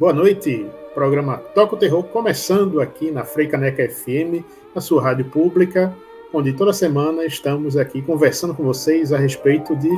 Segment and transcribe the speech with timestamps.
[0.00, 4.42] Boa noite, programa Toca o Terror começando aqui na Freicaneca FM,
[4.74, 5.94] na sua rádio pública,
[6.32, 9.90] onde toda semana estamos aqui conversando com vocês a respeito de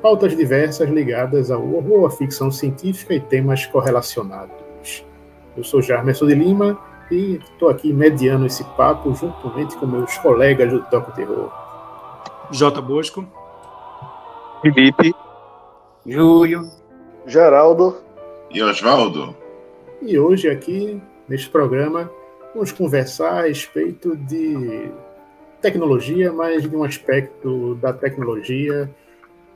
[0.00, 5.04] pautas diversas ligadas ao horror, à ficção científica e temas correlacionados.
[5.54, 10.72] Eu sou Jarmerson de Lima e estou aqui mediando esse papo juntamente com meus colegas
[10.72, 11.52] do Toca o Terror.
[12.52, 12.80] J.
[12.80, 13.26] Bosco.
[14.62, 15.14] Felipe.
[16.06, 16.70] Júlio.
[17.26, 17.98] Geraldo.
[18.50, 19.41] E Oswaldo.
[20.04, 22.10] E hoje aqui, neste programa,
[22.52, 24.90] vamos conversar a respeito de
[25.60, 28.90] tecnologia, mas de um aspecto da tecnologia,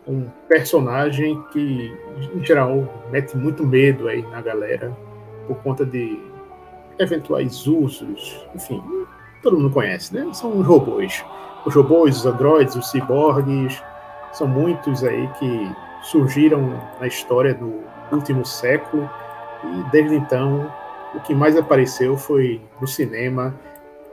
[0.07, 1.93] um personagem que,
[2.33, 4.97] em geral, mete muito medo aí na galera
[5.49, 6.17] por conta de
[6.97, 8.81] eventuais usos, enfim,
[9.43, 10.33] todo mundo conhece, né?
[10.33, 11.25] São os robôs.
[11.67, 13.83] Os robôs, os androides, os ciborgues,
[14.33, 15.73] são muitos aí que
[16.05, 17.81] surgiram na história do
[18.13, 19.11] último século
[19.65, 20.73] e desde então,
[21.15, 23.55] o que mais apareceu foi no cinema,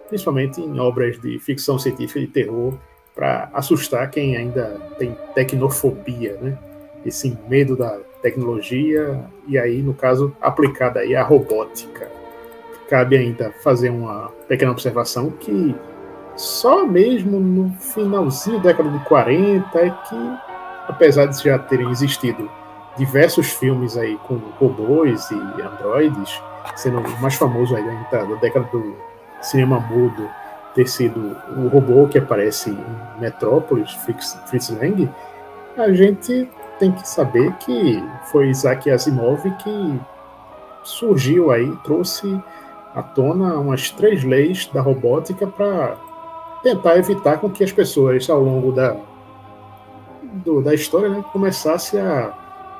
[0.07, 2.73] principalmente em obras de ficção científica e terror,
[3.13, 6.57] para assustar quem ainda tem tecnofobia, né?
[7.05, 12.09] Esse medo da tecnologia e aí, no caso, aplicada aí à robótica.
[12.89, 15.75] Cabe ainda fazer uma pequena observação que
[16.35, 20.37] só mesmo no finalzinho da década de 40 é que,
[20.87, 22.49] apesar de já terem existido
[22.97, 26.41] diversos filmes aí com robôs e androides,
[26.75, 28.95] sendo o mais famoso aí da, da década do
[29.41, 30.29] cinema mudo
[30.73, 35.09] ter sido o robô que aparece em Metrópolis, Fritz, Fritz Lang,
[35.77, 36.49] a gente
[36.79, 39.99] tem que saber que foi Isaac Asimov que
[40.83, 42.41] surgiu aí, trouxe
[42.95, 45.95] à tona umas três leis da robótica para
[46.61, 48.95] tentar evitar com que as pessoas ao longo da,
[50.21, 52.33] do, da história né, começassem a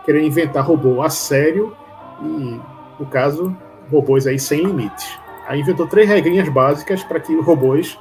[0.06, 1.76] querer inventar robô a sério
[2.22, 2.60] e,
[3.00, 3.56] no caso,
[3.92, 5.20] robôs aí sem limites.
[5.48, 8.00] Aí inventou três regrinhas básicas para que os robôs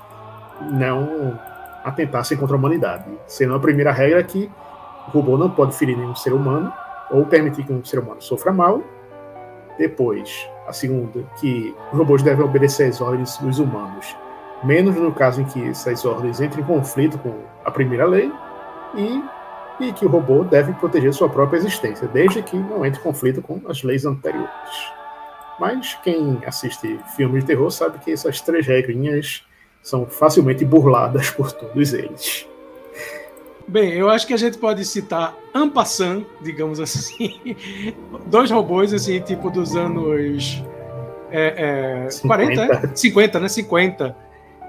[0.70, 1.38] não
[1.84, 3.04] atentassem contra a humanidade.
[3.26, 4.50] Sendo a primeira regra que
[5.08, 6.72] o robô não pode ferir nenhum ser humano
[7.10, 8.82] ou permitir que um ser humano sofra mal.
[9.78, 14.16] Depois, a segunda, que os robôs devem obedecer às ordens dos humanos,
[14.62, 18.32] menos no caso em que essas ordens entrem em conflito com a primeira lei.
[18.94, 19.22] E
[19.82, 23.42] e que o robô deve proteger sua própria existência, desde que não entre em conflito
[23.42, 24.48] com as leis anteriores.
[25.58, 29.44] Mas quem assiste filmes de terror sabe que essas três regrinhas
[29.82, 32.46] são facilmente burladas por todos eles.
[33.66, 37.56] Bem, eu acho que a gente pode citar Ampassan, digamos assim,
[38.26, 40.62] dois robôs assim, tipo dos anos
[41.30, 42.66] é, é, 50.
[42.66, 43.48] 40, 50, né?
[43.48, 44.16] 50.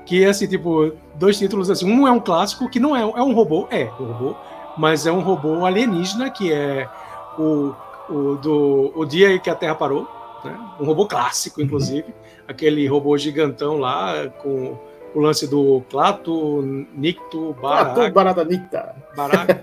[0.06, 1.92] Que assim, tipo, dois títulos assim.
[1.92, 4.36] Um é um clássico que não é, é um robô, é um robô,
[4.78, 6.90] mas é um robô alienígena que é
[7.38, 7.74] o,
[8.10, 10.08] o do o dia que a Terra parou,
[10.44, 10.58] né?
[10.80, 12.44] um robô clássico, inclusive, uhum.
[12.48, 14.78] aquele robô gigantão lá com
[15.16, 17.94] o lance do Clato, Nicto, Baraka.
[17.94, 18.96] Clato, Barada Nicta.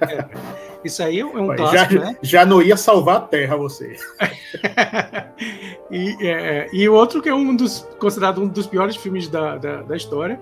[0.09, 0.25] É.
[0.85, 2.17] Isso aí é um Mas clássico, já, né?
[2.23, 3.97] Já não ia salvar a Terra, você.
[5.91, 9.83] e, é, e outro que é um dos considerado um dos piores filmes da, da,
[9.83, 10.41] da história,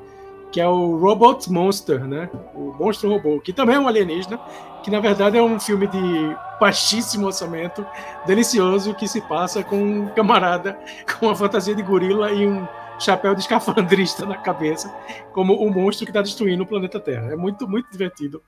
[0.50, 2.30] que é o Robot Monster, né?
[2.54, 4.38] O Monstro Robô, que também é um alienígena,
[4.82, 7.86] que na verdade é um filme de baixíssimo orçamento,
[8.26, 10.78] delicioso, que se passa com um camarada
[11.18, 12.66] com uma fantasia de gorila e um
[12.98, 14.92] chapéu de escafandrista na cabeça,
[15.32, 17.32] como o monstro que está destruindo o planeta Terra.
[17.32, 18.42] É muito, muito divertido.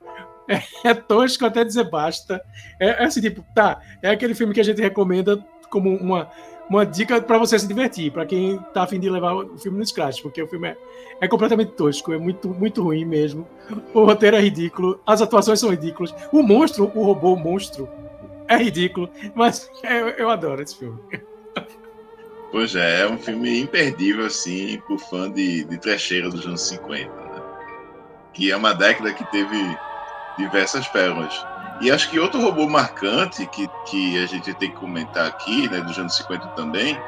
[0.49, 2.43] É, é tosco até dizer basta.
[2.81, 6.29] É, é assim, tipo, tá, é aquele filme que a gente recomenda como uma
[6.71, 9.85] uma dica para você se divertir, para quem tá afim de levar o filme no
[9.85, 10.77] scratch, porque o filme é,
[11.21, 13.47] é completamente tosco, é muito, muito ruim mesmo.
[13.93, 16.15] O roteiro é ridículo, as atuações são ridículas.
[16.33, 17.89] O monstro, o robô monstro,
[18.47, 20.99] é ridículo, mas eu, eu adoro esse filme.
[22.53, 27.05] Pois é, é um filme imperdível, assim, por fã de, de trecheira dos anos 50,
[27.09, 27.43] né?
[28.33, 29.57] Que é uma década que teve
[30.37, 31.47] diversas pérolas.
[31.81, 35.81] E acho que outro robô marcante que, que a gente tem que comentar aqui, né,
[35.81, 37.01] dos anos 50 também,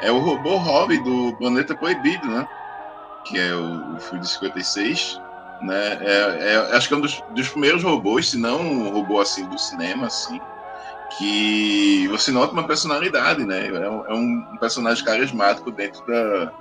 [0.00, 2.48] é o robô Hobby do Planeta Proibido, né?
[3.24, 5.20] Que é o, o filme de 56.
[5.62, 5.98] Né?
[6.00, 9.48] É, é, acho que é um dos, dos primeiros robôs, se não um robô assim
[9.48, 10.40] do cinema, assim.
[11.18, 13.68] que você nota uma personalidade, né?
[13.68, 16.52] É um, é um personagem carismático dentro da,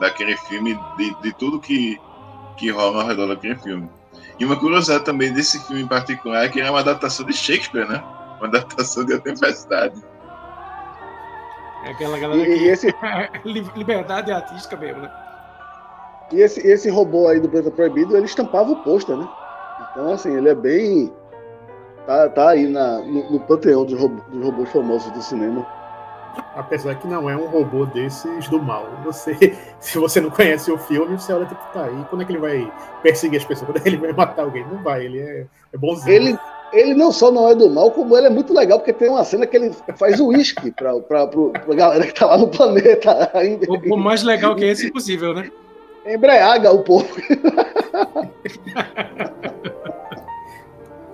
[0.00, 1.98] daquele filme, de, de tudo que,
[2.56, 3.90] que rola ao redor daquele filme.
[4.38, 7.32] E uma curiosidade também desse filme em particular é que ele é uma adaptação de
[7.32, 8.02] Shakespeare, né?
[8.38, 10.02] Uma adaptação de A Tempestade.
[11.84, 12.64] É aquela galera e, que...
[12.66, 12.94] esse...
[13.76, 15.10] liberdade artística mesmo, né?
[16.32, 19.28] E esse, esse robô aí do Planeta Proibido, ele estampava o pôster, né?
[19.90, 21.12] Então, assim, ele é bem.
[22.06, 25.66] Tá, tá aí na, no, no panteão dos, robô, dos robôs famosos do cinema.
[26.54, 28.88] Apesar que não é um robô desses do mal.
[29.04, 32.32] Você, se você não conhece o filme, você olha tipo, tá aí, quando é que
[32.32, 32.72] ele vai
[33.02, 33.70] perseguir as pessoas?
[33.70, 34.64] Quando é que ele vai matar alguém?
[34.66, 36.14] Não vai, ele é, é bonzinho.
[36.14, 36.38] Ele,
[36.72, 39.24] ele não só não é do mal, como ele é muito legal, porque tem uma
[39.24, 42.48] cena que ele faz o uísque pra, pra, pra, pra galera que tá lá no
[42.48, 43.30] planeta.
[43.34, 43.66] Ainda.
[43.70, 45.50] O, o mais legal que esse possível, né?
[46.06, 47.08] Embriaga o povo.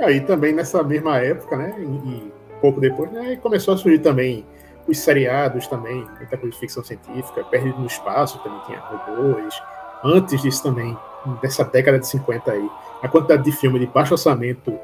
[0.00, 1.75] Aí também nessa mesma época, né?
[1.78, 4.44] E, e pouco depois, né, começou a surgir também
[4.90, 9.62] os seriados também, muita coisa de ficção científica, Perdido no Espaço também tinha robôs.
[10.02, 10.96] Antes disso também,
[11.40, 12.70] dessa década de 50 aí,
[13.02, 14.76] a quantidade de filme de baixo orçamento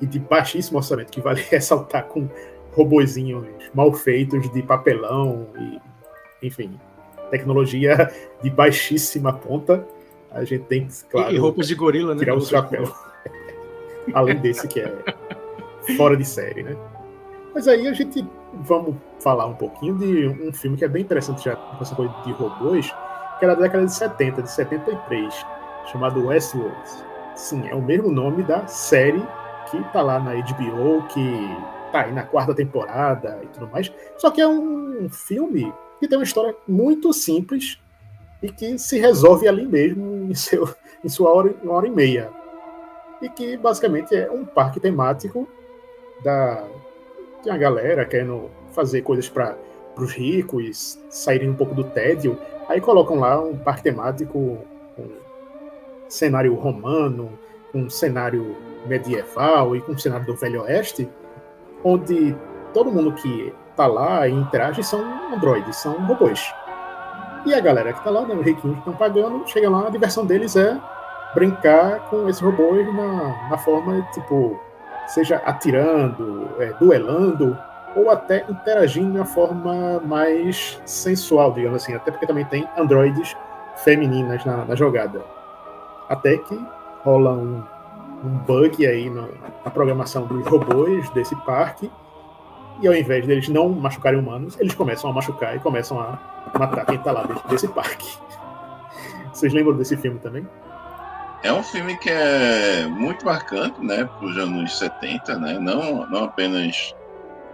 [0.00, 2.28] e de baixíssimo orçamento, que vale ressaltar com
[2.72, 6.78] robozinhos mal feitos de papelão e, enfim,
[7.30, 8.10] tecnologia
[8.42, 9.86] de baixíssima ponta.
[10.30, 12.20] A gente tem que, claro, e roupas de gorila, né?
[12.20, 12.84] Tirar o chapéu.
[14.14, 14.94] Além desse que é
[15.96, 16.76] fora de série, né?
[17.54, 18.94] Mas aí a gente vamos
[19.28, 22.32] falar um pouquinho de um filme que é bem interessante já com essa coisa de
[22.32, 22.90] robôs,
[23.38, 25.46] que era da década de 70, de 73,
[25.92, 26.74] chamado Westworld.
[27.36, 29.22] Sim, é o mesmo nome da série
[29.70, 31.56] que tá lá na HBO, que
[31.92, 33.92] tá aí na quarta temporada e tudo mais.
[34.16, 37.78] Só que é um filme que tem uma história muito simples
[38.42, 42.30] e que se resolve ali mesmo em, seu, em sua hora, hora e meia.
[43.20, 45.46] E que basicamente é um parque temático
[46.24, 46.64] da,
[47.42, 49.56] de uma galera querendo fazer coisas para
[49.96, 52.38] os ricos saírem um pouco do tédio.
[52.68, 54.58] Aí colocam lá um parque temático
[54.94, 55.08] com
[56.08, 57.36] cenário romano,
[57.74, 58.54] um cenário
[58.86, 61.08] medieval e com um cenário do Velho Oeste,
[61.82, 62.36] onde
[62.72, 65.00] todo mundo que tá lá e interage são
[65.34, 66.40] androides, são robôs.
[67.44, 69.90] E a galera que tá lá, né, os riquinhos que estão pagando, chega lá, a
[69.90, 70.80] diversão deles é
[71.34, 74.60] brincar com esses robôs na, na forma, tipo,
[75.08, 77.58] seja atirando, é, duelando,
[77.96, 83.36] ou até interagindo de uma forma mais sensual, digamos assim, até porque também tem androides
[83.76, 85.22] femininas na, na jogada.
[86.08, 86.58] Até que
[87.04, 87.62] rola um,
[88.24, 89.26] um bug aí na,
[89.70, 91.90] programação dos robôs desse parque,
[92.80, 96.18] e ao invés deles não machucarem humanos, eles começam a machucar e começam a
[96.58, 98.16] matar quem está lá dentro desse parque.
[99.32, 100.46] Vocês lembram desse filme também?
[101.42, 106.24] É um filme que é muito marcante, né, para os anos 70, né, não, não
[106.24, 106.94] apenas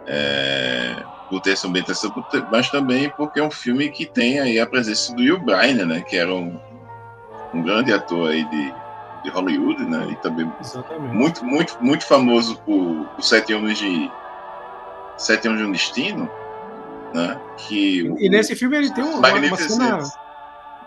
[0.06, 0.96] é,
[1.28, 2.12] por ter essa ambientação,
[2.50, 6.00] mas também porque é um filme que tem aí a presença do Hugh Bryan, né,
[6.02, 6.58] que era um,
[7.52, 8.74] um grande ator aí de,
[9.24, 11.14] de Hollywood, né, e também Exatamente.
[11.14, 14.10] muito, muito, muito famoso por, por Sete Anos de
[15.16, 16.30] Sete Anos de um Destino,
[17.14, 18.00] né, que...
[18.18, 19.98] E, nesse filme ele tem uma, uma cena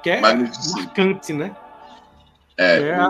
[0.03, 1.51] que é marcante, né,
[2.59, 3.09] é, é a,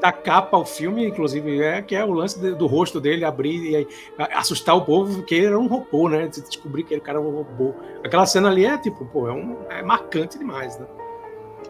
[0.00, 3.72] da capa ao filme, inclusive, é que é o lance de, do rosto dele abrir
[3.72, 3.88] e
[4.32, 6.28] assustar o povo, porque ele era um robô, né?
[6.28, 7.74] Descobrir que ele cara era um robô.
[8.04, 10.86] Aquela cena ali é tipo, pô, é, um, é marcante demais, né?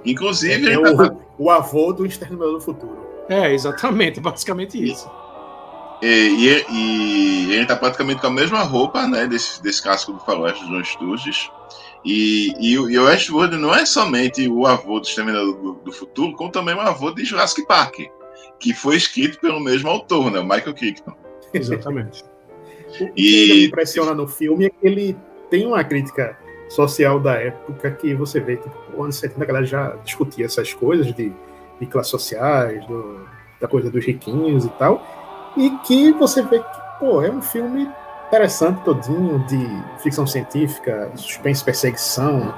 [0.04, 2.98] Inclusive, é, é o, o, avô do Exterminador do Futuro.
[3.28, 5.10] É, exatamente, basicamente isso.
[6.02, 9.26] E, e, e, ele tá praticamente com a mesma roupa, né?
[9.26, 11.50] Desse, desse casco do faroeste do John Sturges.
[12.04, 16.36] E, e, e o Westworld não é somente o avô do Exterminador do, do, Futuro,
[16.36, 18.00] como também o avô de Jurassic Park,
[18.60, 21.14] que foi escrito pelo mesmo autor, né, o Michael Crichton.
[21.52, 22.22] Exatamente.
[23.00, 23.48] o que e...
[23.48, 25.16] me impressiona no filme é que ele
[25.48, 29.66] tem uma crítica social da época que você vê, tipo, no anos 70 a galera
[29.66, 31.32] já discutia essas coisas de,
[31.80, 33.26] de classes sociais, do,
[33.60, 37.88] da coisa dos riquinhos e tal, e que você vê que, pô, é um filme
[38.34, 42.52] interessante todinho de ficção científica, suspense, perseguição,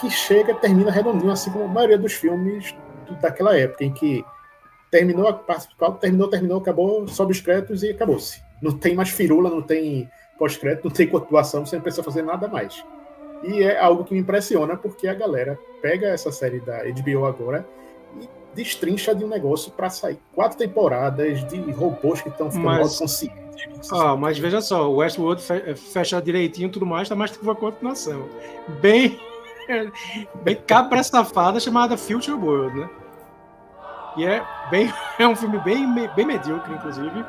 [0.00, 2.74] que chega, termina redondinho, assim como a maioria dos filmes
[3.20, 4.24] daquela época, em que
[4.90, 8.42] terminou a parte principal, terminou, terminou, acabou, sobe os créditos e acabou-se.
[8.62, 12.48] Não tem mais firula, não tem pós-crédito, não tem continuação, você não precisa fazer nada
[12.48, 12.82] mais.
[13.44, 17.66] E é algo que me impressiona, porque a galera pega essa série da HBO agora
[18.54, 22.98] destrincha de um negócio para sair quatro temporadas de robôs que estão ficando Mas...
[22.98, 23.42] conscientes
[23.92, 25.42] ah, mas veja só, o Westworld
[25.76, 28.28] fecha direitinho tudo mais, tá mais que uma continuação.
[28.80, 29.20] Bem,
[30.42, 32.90] bem cabra safada chamada Future World, né?
[34.16, 37.24] E é bem, é um filme bem, bem medíocre, inclusive.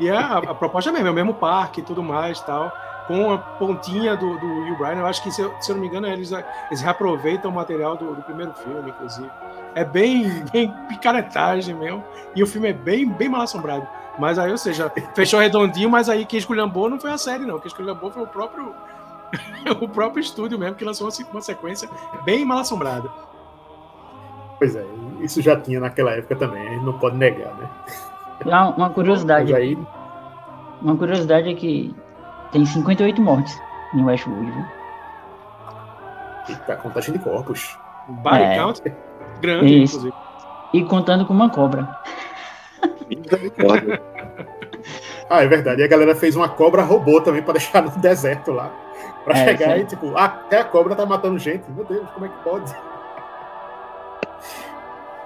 [0.00, 2.72] E é a, a proposta é mesmo, é o mesmo parque e tudo mais tal
[3.06, 5.00] com a pontinha do, do Will Bryan.
[5.00, 7.96] Eu acho que, se eu, se eu não me engano, eles, eles reaproveitam o material
[7.96, 9.30] do, do, primeiro filme, inclusive.
[9.74, 12.04] É bem, bem picaretagem mesmo.
[12.34, 13.86] E o filme é bem, bem mal assombrado.
[14.18, 17.58] Mas aí, ou seja, fechou redondinho, mas aí quem esculhambou não foi a série, não.
[17.58, 18.72] Quem esculhambou foi o próprio,
[19.80, 21.88] o próprio estúdio mesmo, que lançou uma sequência
[22.24, 23.08] bem mal assombrada.
[24.58, 24.86] Pois é,
[25.20, 27.68] isso já tinha naquela época também, a gente não pode negar, né?
[28.76, 29.54] Uma curiosidade.
[29.54, 29.76] Aí...
[30.80, 31.94] Uma curiosidade é que
[32.52, 33.60] tem 58 mortes
[33.94, 34.64] em Westwood, viu?
[36.48, 37.76] Eita, contagem de corpos.
[38.08, 38.56] Body é.
[38.56, 38.82] count
[39.44, 39.96] grande, Isso.
[39.96, 40.14] inclusive.
[40.72, 41.88] E contando com uma cobra.
[45.30, 45.82] ah, é verdade.
[45.82, 48.72] E a galera fez uma cobra robô também para deixar no deserto lá.
[49.24, 51.70] Pra é, chegar e, tipo, ah, até a cobra tá matando gente.
[51.70, 52.74] Meu Deus, como é que pode?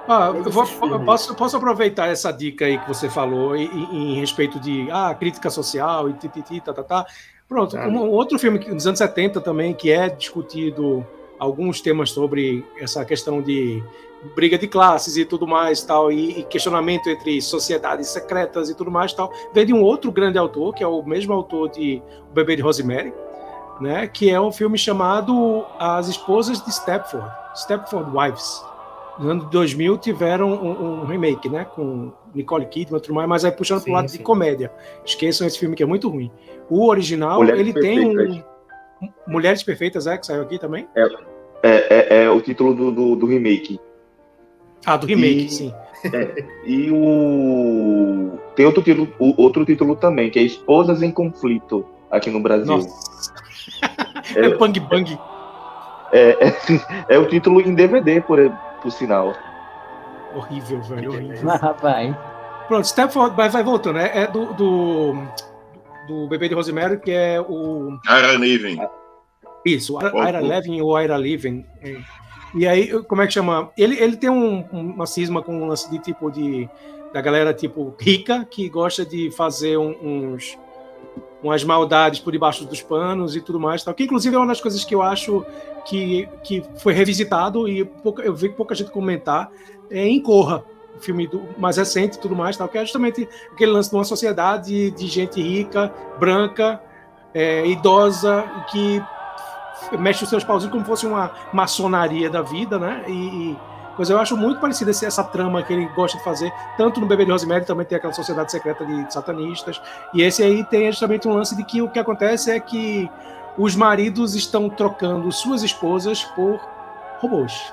[0.08, 0.66] Ah, eu vou,
[1.04, 5.50] posso, posso aproveitar essa dica aí que você falou em, em respeito de ah, crítica
[5.50, 7.06] social e tititi, tá, tá, tá.
[7.46, 11.06] Pronto, um, outro filme dos anos 70 também que é discutido
[11.38, 13.82] alguns temas sobre essa questão de
[14.34, 18.90] briga de classes e tudo mais tal e, e questionamento entre sociedades secretas e tudo
[18.90, 22.34] mais tal vem de um outro grande autor que é o mesmo autor de O
[22.34, 23.12] Bebê de Rosemary
[23.80, 28.60] né que é um filme chamado As Esposas de Stepford Stepford Wives
[29.18, 31.64] no ano de 2000 tiveram um, um, remake, né?
[31.64, 34.18] Com Nicole Kidman e tudo mais, mas aí puxando para o lado sim.
[34.18, 34.72] de comédia.
[35.04, 36.30] Esqueçam esse filme que é muito ruim.
[36.70, 38.42] O original, Mulheres ele tem um.
[39.28, 40.88] Mulheres Perfeitas, é, que saiu aqui também?
[40.96, 41.02] É,
[41.62, 43.78] é, é, é o título do, do, do, remake.
[44.86, 45.74] Ah, do remake, e, sim.
[46.12, 48.38] É, e o.
[48.56, 52.66] Tem outro título, outro título também, que é Esposas em Conflito, aqui no Brasil.
[52.66, 53.34] Nossa.
[54.34, 55.18] é, é Bang Bang.
[56.10, 56.56] É, é,
[57.14, 58.38] é, o título em DVD, por,
[58.80, 59.34] por sinal.
[60.34, 61.50] Horrível, velho, horrível.
[61.50, 62.16] Ah, rapaz.
[62.66, 64.10] Pronto, Stepford, vai, vai voltando, né?
[64.14, 65.14] É do, do,
[66.06, 67.98] do bebê de Rosemary, que é o.
[68.06, 68.78] Ira Living.
[69.74, 71.64] Isso, Ira Levin ou Ira Living.
[71.82, 71.96] É.
[72.54, 73.70] E aí, como é que chama?
[73.76, 76.68] Ele, ele tem um, uma cisma com um lance de tipo de.
[77.12, 80.58] da galera tipo rica, que gosta de fazer uns
[81.42, 84.60] umas maldades por debaixo dos panos e tudo mais, tal, que inclusive é uma das
[84.60, 85.44] coisas que eu acho
[85.84, 89.50] que, que foi revisitado e pouca, eu vi pouca gente comentar
[89.90, 90.64] é em Corra,
[90.96, 93.96] o filme do, mais recente e tudo mais, tal, que é justamente aquele lance de
[93.96, 96.82] uma sociedade de gente rica, branca,
[97.32, 99.02] é, idosa, que
[99.98, 103.04] mexe os seus pauzinhos como fosse uma maçonaria da vida, né?
[103.06, 103.58] E, e
[103.98, 107.24] mas eu acho muito parecida essa trama que ele gosta de fazer, tanto no Bebê
[107.24, 109.82] de Rosemary também tem aquela sociedade secreta de satanistas,
[110.14, 113.10] e esse aí tem justamente um lance de que o que acontece é que
[113.58, 116.60] os maridos estão trocando suas esposas por
[117.18, 117.72] robôs.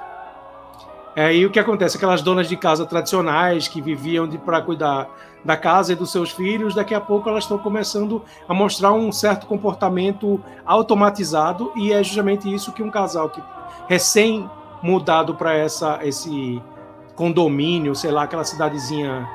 [1.15, 1.95] É aí o que acontece?
[1.95, 5.07] Aquelas donas de casa tradicionais que viviam para cuidar
[5.45, 9.11] da casa e dos seus filhos, daqui a pouco elas estão começando a mostrar um
[9.11, 13.41] certo comportamento automatizado, e é justamente isso que um casal que
[13.87, 14.49] recém
[14.81, 16.61] mudado para essa esse
[17.15, 19.29] condomínio, sei lá, aquela cidadezinha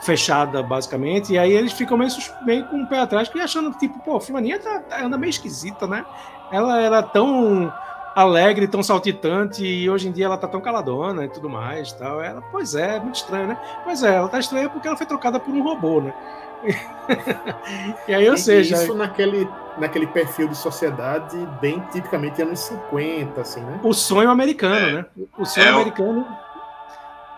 [0.00, 2.10] fechada, basicamente, e aí eles ficam meio,
[2.44, 5.86] meio com o pé atrás, e achando que, tipo, pô, fulaninha tá, anda meio esquisita,
[5.86, 6.04] né?
[6.52, 7.72] Ela era tão
[8.14, 12.20] alegre, tão saltitante, e hoje em dia ela tá tão caladona e tudo mais, tal.
[12.20, 13.58] Ela, pois é, muito estranho, né?
[13.84, 16.14] Pois é, ela tá estranha porque ela foi trocada por um robô, né?
[18.08, 18.82] e aí, ou e seja.
[18.82, 19.48] Isso naquele,
[19.78, 23.80] naquele perfil de sociedade bem tipicamente anos 50, assim, né?
[23.82, 24.92] O sonho americano, é.
[24.92, 25.06] né?
[25.36, 26.26] O sonho é americano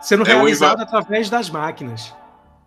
[0.00, 2.14] sendo é realizado através das máquinas.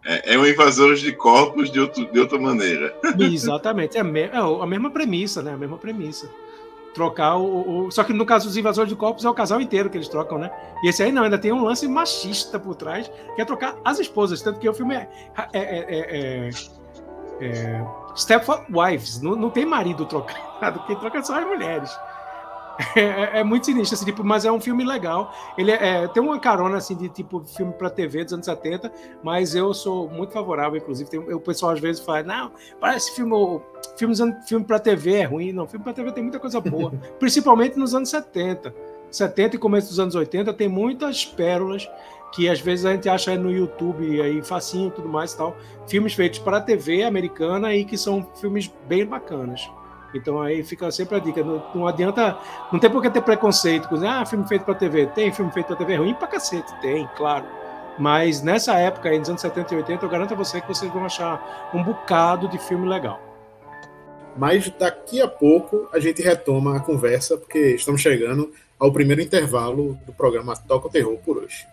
[0.06, 2.94] É, é um invasor de corpos de, outro, de outra maneira.
[3.18, 3.98] Exatamente.
[3.98, 5.54] É a, me, é a mesma premissa, né?
[5.54, 6.30] A mesma premissa
[6.94, 9.90] trocar o, o, Só que no caso dos invasores de corpos é o casal inteiro
[9.90, 10.52] que eles trocam, né?
[10.84, 14.00] E esse aí não, ainda tem um lance machista por trás, que é trocar as
[14.00, 14.42] esposas.
[14.42, 15.10] Tanto que o filme é.
[15.54, 16.50] é, é, é,
[17.42, 17.86] é
[18.16, 21.90] Stepford Wives, não, não tem marido trocado, quem troca são as mulheres.
[22.96, 25.34] É, é, é, muito sinistro, assim, tipo, mas é um filme legal.
[25.58, 28.92] Ele é, é tem uma carona assim de tipo filme para TV dos anos 70,
[29.24, 31.10] mas eu sou muito favorável, inclusive.
[31.10, 33.62] Tem, o pessoal às vezes fala, não, parece filme,
[33.98, 34.16] filme,
[34.48, 35.52] filme para TV é ruim.
[35.52, 38.74] Não, filme para TV tem muita coisa boa, principalmente nos anos 70.
[39.12, 41.88] 70 e começo dos anos 80 tem muitas pérolas
[42.34, 45.56] que às vezes a gente acha no YouTube aí facinho e tudo mais e tal.
[45.88, 49.70] Filmes feitos para TV americana e que são filmes bem bacanas.
[50.14, 51.44] Então aí fica sempre a dica.
[51.44, 52.38] Não, não adianta.
[52.72, 55.08] Não tem por que ter preconceito com ah, filme feito para TV.
[55.08, 57.46] Tem filme feito para TV ruim pra cacete, tem, claro.
[57.98, 60.92] Mas nessa época, aí, nos anos 70 e 80, eu garanto a você que vocês
[60.92, 63.20] vão achar um bocado de filme legal.
[64.36, 69.98] Mas daqui a pouco a gente retoma a conversa, porque estamos chegando ao primeiro intervalo
[70.06, 71.68] do programa Toca o Terror por hoje.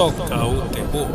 [0.00, 1.08] Toca o terror.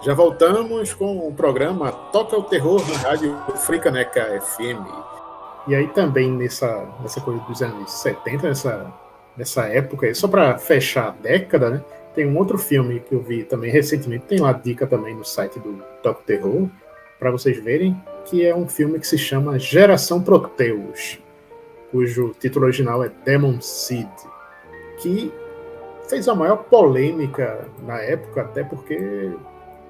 [0.00, 4.86] Já voltamos com o programa Toca o Terror na Rádio Fricaneca FM.
[5.66, 8.94] E aí também nessa, nessa coisa dos anos 70, nessa,
[9.36, 11.84] nessa época, só para fechar a década, né?
[12.18, 15.60] Tem um outro filme que eu vi também recentemente, tem uma dica também no site
[15.60, 16.68] do o Terror,
[17.16, 21.20] para vocês verem, que é um filme que se chama Geração Proteus,
[21.92, 24.08] cujo título original é Demon Seed,
[25.00, 25.32] que
[26.08, 29.30] fez a maior polêmica na época, até porque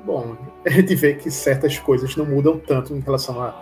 [0.04, 3.52] bom, a gente vê que certas coisas não mudam tanto em relação à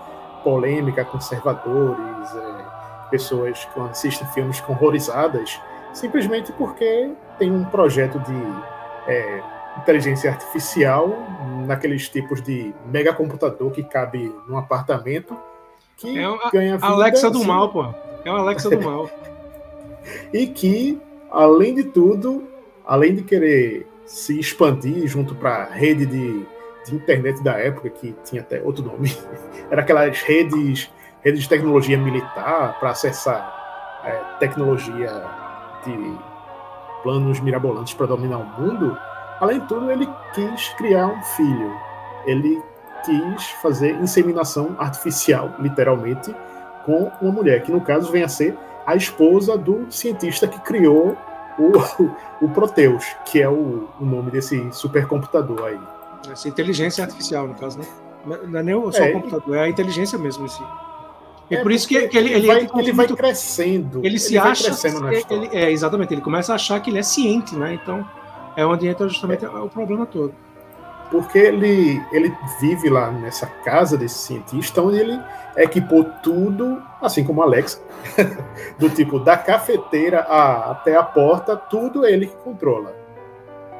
[0.42, 5.56] polêmica, conservadores, é, pessoas que assistem filmes horrorizadas,
[5.92, 9.42] simplesmente porque tem um projeto de é,
[9.78, 11.16] inteligência artificial
[11.66, 15.36] naqueles tipos de megacomputador que cabe num apartamento
[15.96, 16.86] que É uma ganha vida.
[16.86, 17.84] Alexa do assim, mal, pô.
[18.24, 19.10] É uma Alexa do mal.
[20.32, 21.00] e que,
[21.30, 22.44] além de tudo,
[22.86, 26.46] além de querer se expandir junto para a rede de,
[26.84, 29.16] de internet da época, que tinha até outro nome,
[29.70, 30.90] era aquelas redes,
[31.22, 35.24] redes de tecnologia militar para acessar é, tecnologia
[35.84, 36.35] de
[37.06, 38.98] planos mirabolantes para dominar o mundo.
[39.38, 41.72] Além de tudo, ele quis criar um filho.
[42.26, 42.60] Ele
[43.04, 46.34] quis fazer inseminação artificial, literalmente,
[46.84, 51.16] com uma mulher, que no caso vem a ser a esposa do cientista que criou
[51.56, 51.72] o,
[52.44, 55.78] o Proteus, que é o, o nome desse supercomputador aí.
[56.28, 57.86] Essa inteligência artificial, no caso, né?
[58.48, 60.64] Não é nem só É, o computador, é a inteligência mesmo em si.
[61.50, 64.00] É, por isso que, que ele, ele, vai, em ele vai crescendo.
[64.04, 64.70] ele se vai acha.
[65.30, 67.74] ele, é, exatamente, ele começa a achar que ele é ciente, né?
[67.80, 68.04] Então
[68.56, 70.34] é onde entra justamente o problema todo.
[71.10, 75.20] Porque ele, ele vive lá nessa casa desse cientista, onde ele
[75.56, 77.80] equipou tudo, assim como Alex,
[78.76, 82.92] do tipo da cafeteira a- até a porta, tudo ele que controla.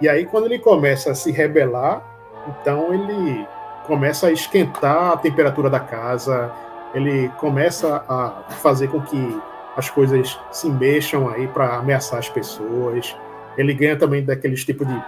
[0.01, 2.01] E aí, quando ele começa a se rebelar,
[2.47, 3.45] então ele
[3.87, 6.53] começa a esquentar a temperatura da casa,
[6.97, 9.41] ele começa a fazer com que
[9.77, 13.15] as coisas se mexam aí para ameaçar as pessoas.
[13.59, 15.05] Ele ganha também daqueles tipo de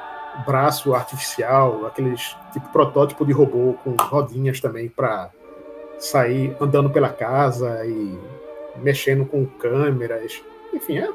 [0.46, 5.30] braço artificial, aqueles tipo protótipo de robô com rodinhas também para
[5.98, 8.18] sair andando pela casa e
[8.76, 10.42] mexendo com câmeras.
[10.74, 11.08] Enfim, é,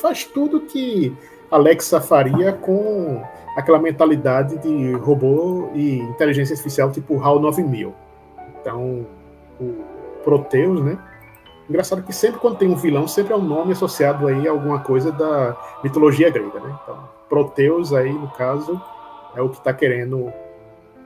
[0.00, 1.14] faz tudo que
[1.50, 3.22] Alexa faria com
[3.54, 7.94] aquela mentalidade de robô e inteligência artificial tipo HAL 9000.
[8.60, 9.06] Então,
[9.60, 9.95] o
[10.26, 10.98] Proteus, né?
[11.70, 14.80] Engraçado que sempre quando tem um vilão, sempre é um nome associado aí a alguma
[14.80, 16.76] coisa da mitologia grega, né?
[16.82, 18.80] Então, Proteus aí, no caso,
[19.36, 20.32] é o que está querendo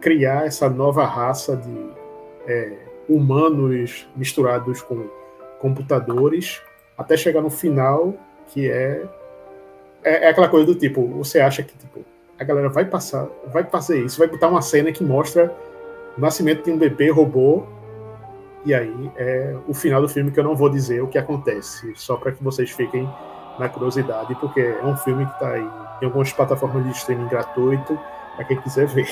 [0.01, 1.91] criar essa nova raça de
[2.47, 5.05] é, humanos misturados com
[5.59, 6.63] computadores,
[6.97, 8.15] até chegar no final,
[8.49, 9.05] que é,
[10.03, 12.03] é, é aquela coisa do tipo, você acha que tipo,
[12.39, 15.55] a galera vai passar, vai fazer isso, vai botar uma cena que mostra
[16.17, 17.67] o nascimento de um bebê robô,
[18.65, 21.93] e aí é o final do filme que eu não vou dizer o que acontece,
[21.97, 23.09] só para que vocês fiquem
[23.59, 25.69] na curiosidade, porque é um filme que está aí
[26.03, 27.99] em algumas plataformas de streaming gratuito,
[28.37, 29.09] para quem quiser ver.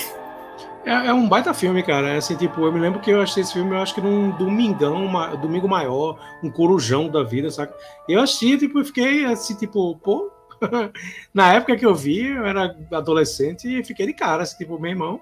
[0.85, 2.09] É, é um baita filme, cara.
[2.09, 4.31] É assim, tipo, eu me lembro que eu achei esse filme, eu acho que num
[4.31, 7.75] domingão, uma- domingo maior, um corujão da vida, saca?
[8.09, 10.31] Eu assisti, tipo, eu fiquei assim, tipo, pô.
[11.33, 14.91] Na época que eu vi, eu era adolescente e fiquei de cara, assim, tipo, meu
[14.91, 15.21] irmão,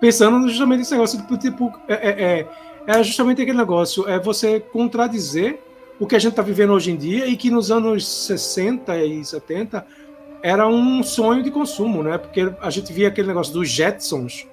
[0.00, 2.46] pensando justamente nesse negócio, tipo, tipo é, é,
[2.88, 5.60] é, justamente aquele negócio, é você contradizer
[6.00, 9.22] o que a gente tá vivendo hoje em dia e que nos anos 60 e
[9.22, 9.86] 70
[10.42, 12.16] era um sonho de consumo, né?
[12.16, 14.46] Porque a gente via aquele negócio dos Jetsons,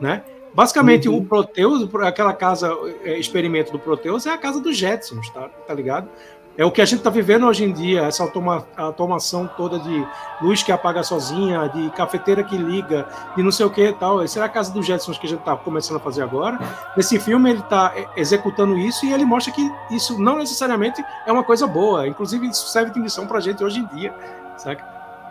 [0.00, 0.22] né?
[0.54, 1.18] Basicamente, Uhum.
[1.18, 5.74] o Proteus, aquela casa, é, experimento do Proteus, é a casa dos Jetsons, tá, tá
[5.74, 6.08] ligado?
[6.56, 10.06] É o que a gente tá vivendo hoje em dia, essa automa automação toda de
[10.40, 14.22] luz que apaga sozinha, de cafeteira que liga, de não sei o que e tal.
[14.22, 16.58] Essa é a casa dos Jetsons que a gente tá começando a fazer agora.
[16.96, 21.32] Nesse filme, ele tá é, executando isso e ele mostra que isso não necessariamente é
[21.32, 22.06] uma coisa boa.
[22.06, 24.14] Inclusive, isso serve de lição pra gente hoje em dia,
[24.56, 24.84] saca?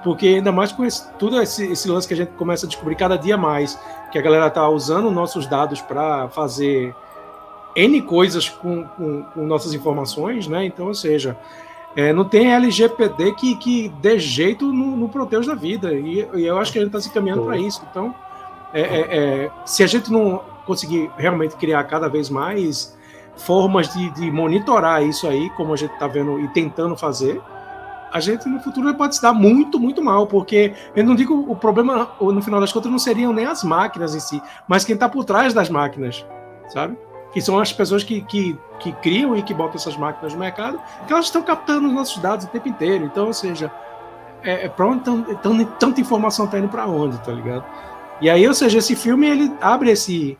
[0.03, 2.95] Porque ainda mais com esse, tudo esse, esse lance que a gente começa a descobrir
[2.95, 3.79] cada dia mais,
[4.11, 6.93] que a galera tá usando nossos dados para fazer
[7.75, 10.65] N coisas com, com, com nossas informações, né?
[10.65, 11.37] Então, ou seja,
[11.95, 15.93] é, não tem LGPD que, que dê jeito no, no Proteus da vida.
[15.93, 17.81] E, e eu acho que a gente está se caminhando para isso.
[17.89, 18.13] Então,
[18.73, 22.97] é, é, é, se a gente não conseguir realmente criar cada vez mais
[23.35, 27.41] formas de, de monitorar isso aí, como a gente está vendo e tentando fazer,
[28.11, 31.55] a gente no futuro pode se dar muito, muito mal, porque eu não digo o
[31.55, 35.09] problema, no final das contas, não seriam nem as máquinas em si, mas quem está
[35.09, 36.23] por trás das máquinas,
[36.69, 36.95] sabe?
[37.33, 40.79] Que são as pessoas que, que, que criam e que botam essas máquinas no mercado,
[41.07, 43.05] que elas estão captando os nossos dados o tempo inteiro.
[43.05, 43.71] Então, ou seja,
[44.43, 44.99] é, é tão,
[45.79, 47.65] tanta informação está indo para onde, tá ligado?
[48.21, 50.37] E aí, ou seja, esse filme ele abre esse.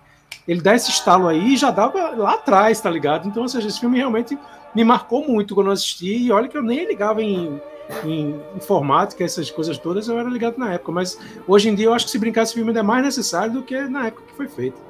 [0.47, 3.27] Ele dá esse estalo aí e já dava lá atrás, tá ligado?
[3.27, 4.37] Então, ou seja, esse filme realmente
[4.75, 6.25] me marcou muito quando eu assisti.
[6.25, 7.61] E olha que eu nem ligava em,
[8.03, 10.91] em informática, essas coisas todas, eu era ligado na época.
[10.91, 13.53] Mas hoje em dia eu acho que se brincar esse filme ainda é mais necessário
[13.53, 14.81] do que na época que foi feito.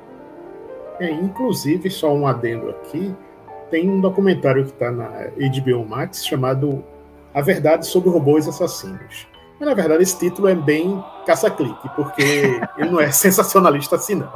[1.03, 3.13] É, inclusive, só um adendo aqui,
[3.69, 6.81] tem um documentário que está na HBO Max chamado
[7.33, 9.27] A Verdade sobre Robôs Assassinos.
[9.59, 12.23] Mas, na verdade, esse título é bem caça-clique, porque
[12.79, 14.31] ele não é sensacionalista assim, não.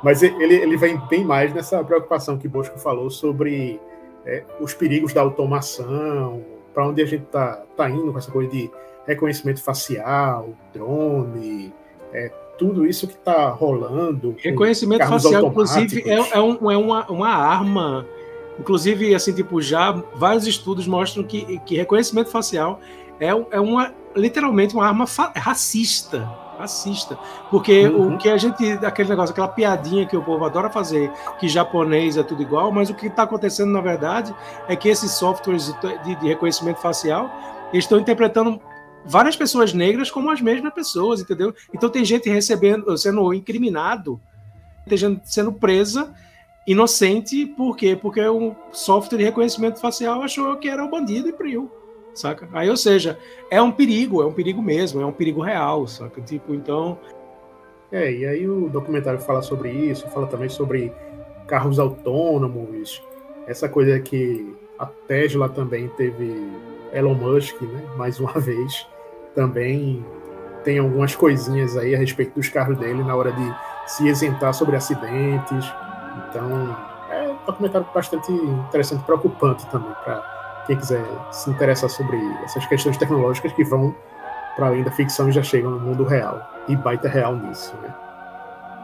[0.00, 3.80] Mas ele, ele vem bem mais nessa preocupação que Bosco falou sobre
[4.24, 6.40] é, os perigos da automação,
[6.72, 8.70] para onde a gente está tá indo com essa coisa de
[9.08, 11.74] reconhecimento facial, drone,
[12.12, 12.30] é,
[12.62, 14.36] tudo isso que está rolando.
[14.38, 18.06] Reconhecimento facial, inclusive, é, é, um, é uma, uma arma.
[18.58, 22.80] Inclusive, assim, tipo, já vários estudos mostram que, que reconhecimento facial
[23.18, 27.18] é, é uma literalmente uma arma racista racista.
[27.50, 28.14] Porque uhum.
[28.14, 28.64] o que a gente.
[28.84, 32.88] Aquele negócio, aquela piadinha que o povo adora fazer, que japonês é tudo igual, mas
[32.88, 34.32] o que está acontecendo, na verdade,
[34.68, 37.28] é que esses softwares de, de reconhecimento facial
[37.72, 38.60] estão interpretando
[39.04, 41.54] várias pessoas negras como as mesmas pessoas, entendeu?
[41.74, 44.20] Então tem gente recebendo, sendo incriminado,
[44.86, 46.12] tem gente sendo presa
[46.66, 47.96] inocente, por quê?
[48.00, 51.70] Porque o software de reconhecimento facial achou que era o bandido e priu
[52.14, 52.48] saca?
[52.52, 53.18] Aí, ou seja,
[53.50, 56.20] é um perigo, é um perigo mesmo, é um perigo real, saca?
[56.20, 56.98] Tipo, então.
[57.90, 60.92] É, e aí o documentário fala sobre isso, fala também sobre
[61.46, 63.02] carros autônomos,
[63.46, 66.48] essa coisa que a Tesla também teve
[66.92, 67.82] Elon Musk, né?
[67.96, 68.86] Mais uma vez,
[69.34, 70.04] também
[70.64, 73.54] tem algumas coisinhas aí a respeito dos carros dele na hora de
[73.86, 75.72] se isentar sobre acidentes.
[76.28, 76.76] Então,
[77.10, 82.96] é um documentário bastante interessante, preocupante também para quem quiser se interessar sobre essas questões
[82.96, 83.94] tecnológicas que vão
[84.54, 86.40] para além da ficção e já chegam no mundo real.
[86.68, 87.92] E baita real nisso, né?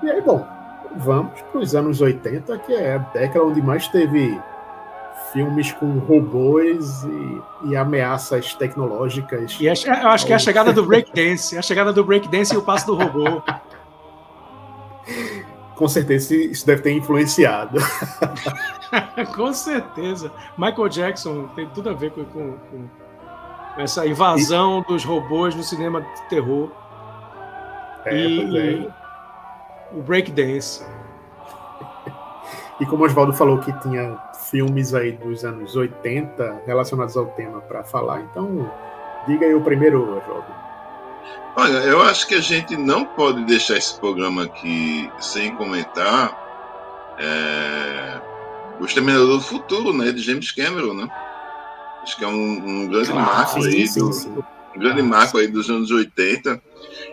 [0.02, 0.46] E aí, bom,
[0.96, 4.40] vamos para os anos 80, que é a década onde mais teve
[5.33, 9.57] filmes com robôs e, e ameaças tecnológicas.
[9.61, 12.57] E a, eu acho que é a chegada do breakdance, a chegada do breakdance e
[12.57, 13.42] o passo do robô.
[15.76, 17.78] Com certeza isso deve ter influenciado.
[19.37, 20.33] com certeza.
[20.57, 22.88] Michael Jackson tem tudo a ver com, com, com
[23.81, 24.92] essa invasão e...
[24.92, 26.70] dos robôs no cinema de terror.
[28.04, 28.70] É, e, é.
[28.72, 28.90] e
[29.92, 30.85] o breakdance.
[32.81, 34.16] E como o Oswaldo falou que tinha
[34.50, 38.70] filmes aí dos anos 80 relacionados ao tema para falar, então
[39.26, 40.46] diga aí o primeiro, Oswaldo.
[41.56, 48.20] Olha, eu acho que a gente não pode deixar esse programa aqui sem comentar é,
[48.80, 51.08] o Exterminador do Futuro, né, de James Cameron, né?
[52.02, 54.38] Acho que é um, um grande ah, marco sim, aí, sim, do, sim.
[54.76, 56.62] um grande marco aí dos anos 80.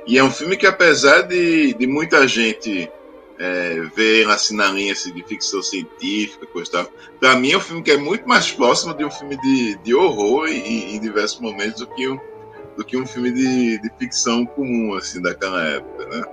[0.05, 2.89] E é um filme que, apesar de, de muita gente
[3.39, 6.87] é, ver assim na linha assim, de ficção científica, coisa tal,
[7.19, 9.93] para mim é um filme que é muito mais próximo de um filme de, de
[9.93, 12.19] horror em, em diversos momentos do que um,
[12.77, 16.23] do que um filme de, de ficção comum assim daquela época, né?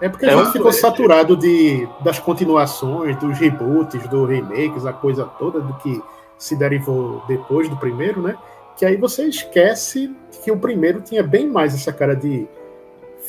[0.00, 4.92] É porque a é gente ficou saturado de, das continuações, dos reboots, dos remakes, a
[4.92, 6.02] coisa toda do que
[6.36, 8.36] se derivou depois do primeiro, né?
[8.76, 12.46] Que aí você esquece que o primeiro tinha bem mais essa cara de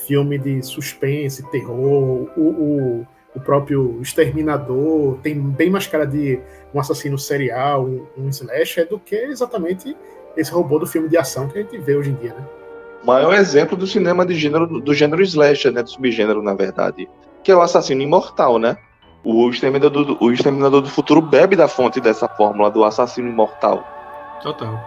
[0.05, 6.39] filme de suspense, terror, o, o, o próprio Exterminador tem bem mais cara de
[6.73, 9.95] um assassino serial, um, um slasher, do que exatamente
[10.37, 12.45] esse robô do filme de ação que a gente vê hoje em dia, né?
[13.05, 15.83] maior exemplo do cinema de gênero, do gênero slasher, né?
[15.83, 17.07] Do subgênero, na verdade.
[17.43, 18.77] Que é o assassino imortal, né?
[19.23, 23.83] O Exterminador do, o Exterminador do Futuro bebe da fonte dessa fórmula do assassino imortal.
[24.41, 24.79] Total.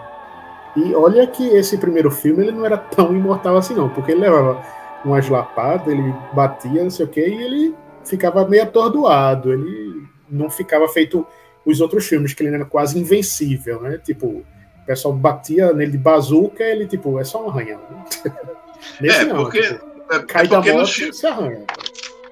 [0.77, 4.21] E olha que esse primeiro filme ele não era tão imortal assim, não, porque ele
[4.21, 4.61] levava
[5.05, 7.77] umas lapadas, ele batia, não sei o quê, e ele
[8.09, 9.53] ficava meio atordoado.
[9.53, 11.27] Ele não ficava feito
[11.65, 13.99] os outros filmes, que ele era quase invencível, né?
[13.99, 14.45] Tipo,
[14.89, 17.81] pessoal batia nele de bazuca, ele, tipo, é só um arranhão.
[19.03, 19.61] é, não, porque.
[19.61, 21.67] Tipo, é, cai é porque da moto e se arranha.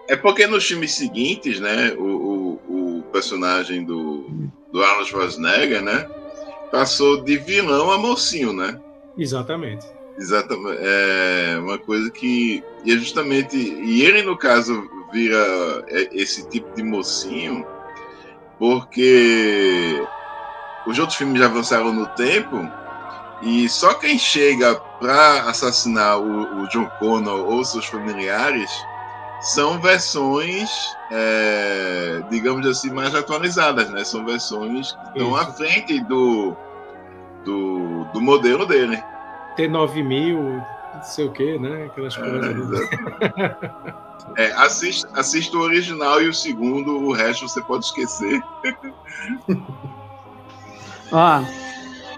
[0.09, 6.09] É porque nos filmes seguintes, né, o, o, o, personagem do, do Arnold Schwarzenegger, né,
[6.71, 8.81] passou de vilão a mocinho, né?
[9.19, 9.87] Exatamente.
[10.17, 10.79] Exatamente.
[10.81, 12.65] É uma coisa que.
[12.85, 13.57] E é justamente.
[13.57, 17.67] E ele, no caso, vira esse tipo de mocinho,
[18.59, 20.03] porque
[20.87, 22.71] os outros filmes já avançaram no tempo
[23.43, 28.71] E só quem chega para assassinar o, o, John Connor ou seus familiares
[29.43, 30.71] são versões,
[31.11, 34.03] é, digamos assim, mais atualizadas, né?
[34.03, 36.57] São versões que estão à frente do,
[37.45, 39.01] do, do modelo dele.
[39.57, 40.65] T9000,
[40.97, 41.85] não sei o que, né?
[41.87, 42.89] Aquelas é, coisas.
[44.37, 48.43] É, assista, assista o original e o segundo, o resto você pode esquecer.
[51.13, 51.43] Ó,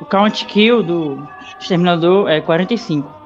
[0.00, 1.28] o count kill do
[1.60, 3.18] Exterminador é 45.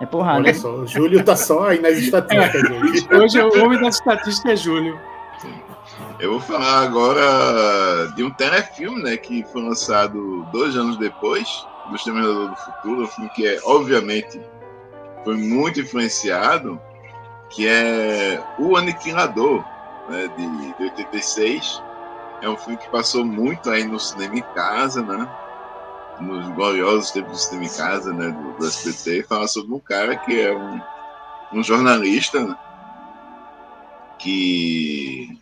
[0.00, 0.38] É porrada.
[0.38, 3.08] Olha só, o Júlio tá só aí nas estatísticas, gente.
[3.14, 4.98] Hoje o homem das estatísticas é Júlio.
[6.20, 11.48] Eu vou falar agora de um telefilme, né, que foi lançado dois anos depois
[11.88, 14.40] do Exterminador do Futuro, um filme que é, obviamente,
[15.24, 16.80] foi muito influenciado,
[17.50, 19.64] que é O Aniquilador,
[20.08, 21.82] né, de, de 86.
[22.40, 25.28] É um filme que passou muito aí no cinema em casa, né?
[26.20, 28.30] Nos gloriosos tempos do cinema em casa, né?
[28.30, 29.24] Do, do SBT.
[29.24, 30.80] Fala sobre um cara que é um,
[31.52, 32.56] um jornalista né,
[34.18, 35.38] que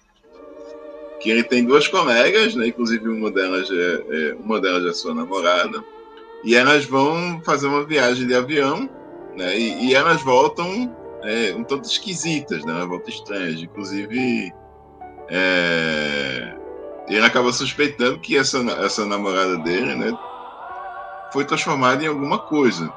[1.20, 2.68] que ele tem duas colegas, né?
[2.68, 5.82] Inclusive uma delas é, é, uma delas é sua namorada.
[6.44, 8.88] E elas vão fazer uma viagem de avião,
[9.36, 9.58] né?
[9.58, 12.72] E, e elas voltam é, um tanto esquisitas, né?
[12.72, 13.60] Uma volta estranhas.
[13.60, 14.52] Inclusive,
[15.28, 16.54] é,
[17.08, 20.18] ele acaba suspeitando que essa, essa namorada dele, né?
[21.32, 22.92] Foi transformada em alguma coisa.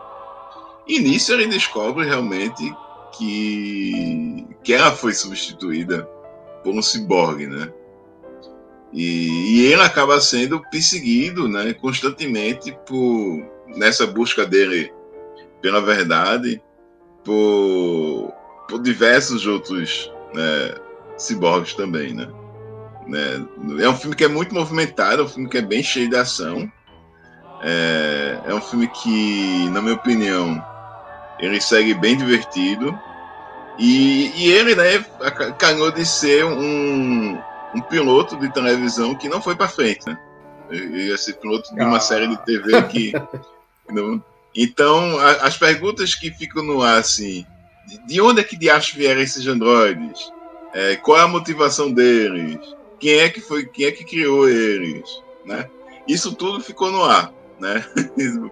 [0.87, 2.73] E nisso ele descobre realmente
[3.11, 6.03] que, que ela foi substituída
[6.63, 7.71] por um ciborgue, né?
[8.91, 14.91] E, e, ele acaba sendo perseguido né, constantemente por, nessa busca dele
[15.61, 16.61] pela verdade
[17.23, 18.33] por,
[18.67, 20.75] por diversos outros né,
[21.17, 22.13] ciborgues também.
[22.13, 22.27] Né?
[23.07, 23.45] né?
[23.81, 26.15] É um filme que é muito movimentado, é um filme que é bem cheio de
[26.15, 26.71] ação.
[27.61, 30.63] É, é um filme que, na minha opinião,
[31.39, 32.97] ele segue bem divertido.
[33.77, 35.05] E, e ele né,
[35.57, 37.39] ganhou de ser um,
[37.73, 40.19] um piloto de televisão que não foi para frente, né?
[40.71, 42.01] Ia ser piloto de uma ah.
[42.01, 43.13] série de TV que.
[43.89, 44.23] não...
[44.55, 47.45] Então, a, as perguntas que ficam no ar, assim,
[48.05, 50.31] de onde é que acho vieram esses androides?
[50.73, 52.59] É, qual é a motivação deles?
[52.99, 55.09] Quem é que foi, quem é que criou eles?
[55.45, 55.69] Né?
[56.07, 57.83] Isso tudo ficou no ar, né?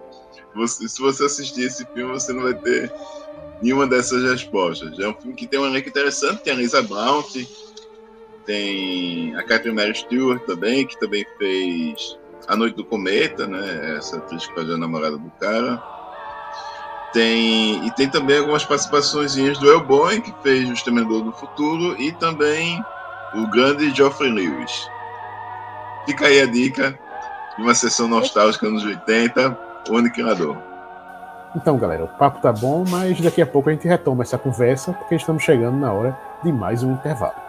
[0.54, 2.92] Você, se você assistir esse filme, você não vai ter
[3.62, 4.98] nenhuma dessas respostas.
[4.98, 7.46] É um filme que tem um elenco interessante, tem a Lisa Blount,
[8.44, 12.17] tem a Catherine Mary Stewart também, que também fez
[12.48, 13.96] A Noite do Cometa, né?
[13.96, 15.82] Essa atriz que faz a namorada do cara.
[17.12, 22.12] Tem, e tem também algumas participações do Elboy, que fez o Exterminador do Futuro, e
[22.12, 22.82] também
[23.34, 24.88] o grande Geoffrey Lewis.
[26.06, 26.98] Fica aí a dica
[27.56, 29.58] de uma sessão nostálgica nos 80,
[29.90, 30.56] O Aniquilador.
[31.56, 34.92] Então, galera, o papo tá bom, mas daqui a pouco a gente retoma essa conversa,
[34.92, 37.47] porque estamos chegando na hora de mais um intervalo.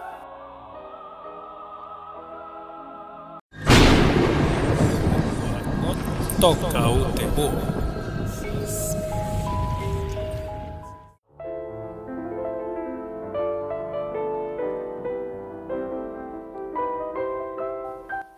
[6.40, 7.52] Toca o terror.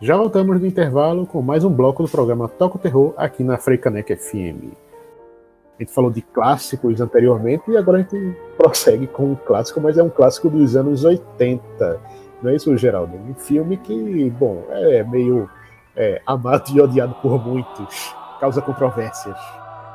[0.00, 3.56] Já voltamos do intervalo com mais um bloco do programa Toca o Terror aqui na
[3.56, 4.74] Freicanec FM.
[5.78, 9.96] A gente falou de clássicos anteriormente e agora a gente prossegue com um clássico, mas
[9.96, 12.00] é um clássico dos anos 80.
[12.42, 13.16] Não é isso, Geraldo?
[13.16, 15.48] Um filme que, bom, é meio
[15.96, 19.38] é, amado e odiado por muitos, causa controvérsias.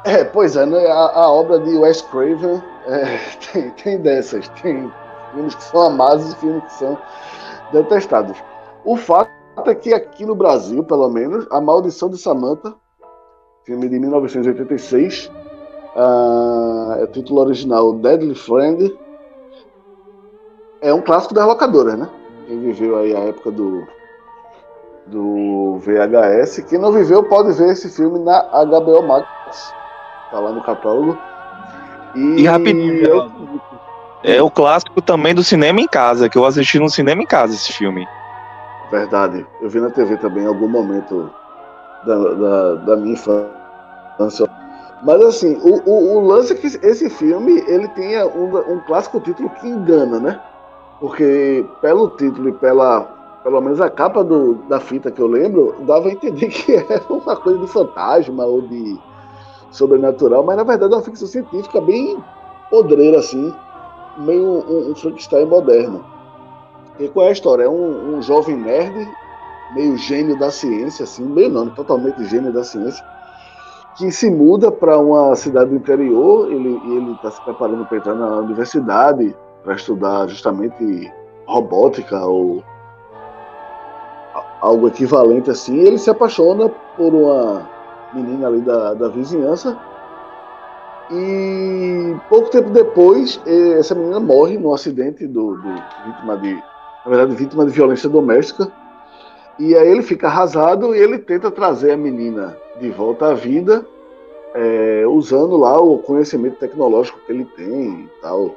[0.05, 0.87] É, pois é, né?
[0.87, 3.17] a, a obra de Wes Craven é,
[3.51, 4.91] tem, tem dessas, tem
[5.33, 6.97] filmes que são amados e filmes que são
[7.71, 8.37] detestados.
[8.85, 9.29] O fato
[9.65, 12.73] é que aqui no Brasil, pelo menos, A Maldição de Samantha,
[13.65, 15.31] filme de 1986, uh,
[15.97, 18.97] ah, é título original Deadly Friend,
[20.81, 22.09] é um clássico das locadoras, né?
[22.47, 23.85] Quem viveu aí a época do
[25.09, 26.65] do VHS.
[26.69, 29.27] Quem não viveu pode ver esse filme na HBO Max.
[30.31, 31.17] Tá lá no catálogo.
[32.15, 33.31] E, e rapidinho, eu...
[34.23, 37.53] é o clássico também do cinema em casa, que eu assisti no cinema em casa
[37.53, 38.07] esse filme.
[38.91, 39.45] Verdade.
[39.61, 41.31] Eu vi na TV também em algum momento
[42.05, 44.49] da, da, da minha infância.
[45.03, 49.19] Mas assim, o, o, o, lance é que esse filme ele tem um, um clássico
[49.19, 50.41] título que engana, né?
[50.99, 53.16] Porque pelo título e pela
[53.47, 57.01] pelo menos a capa do, da fita que eu lembro, dava a entender que era
[57.09, 58.99] uma coisa de fantasma ou de
[59.71, 62.21] sobrenatural, mas na verdade é uma ficção científica bem
[62.69, 63.53] podreira, assim,
[64.17, 66.03] meio um, um Frankenstein moderno.
[66.99, 67.63] E qual é a história?
[67.63, 69.09] É um, um jovem nerd,
[69.73, 73.01] meio gênio da ciência, assim, meio não, totalmente gênio da ciência,
[73.95, 76.51] que se muda para uma cidade do interior.
[76.51, 79.33] Ele ele está se preparando para entrar na universidade
[79.63, 81.09] para estudar justamente
[81.45, 82.61] robótica ou
[84.61, 85.79] algo equivalente assim.
[85.79, 87.69] Ele se apaixona por uma
[88.13, 89.77] menina ali da, da vizinhança
[91.09, 93.41] e pouco tempo depois,
[93.79, 95.69] essa menina morre num acidente do, do,
[96.05, 98.69] vítima de, na verdade, vítima de violência doméstica.
[99.57, 103.85] E aí ele fica arrasado e ele tenta trazer a menina de volta à vida,
[104.53, 108.55] é, usando lá o conhecimento tecnológico que ele tem e tal.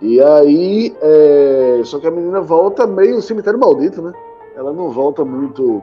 [0.00, 4.12] E aí, é, só que a menina volta meio cemitério maldito, né?
[4.54, 5.82] Ela não volta muito,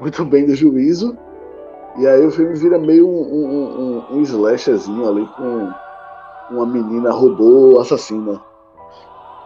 [0.00, 1.16] muito bem do juízo.
[1.98, 5.72] E aí o filme vira meio um, um, um, um slasherzinho ali com
[6.50, 8.40] uma menina robô assassina.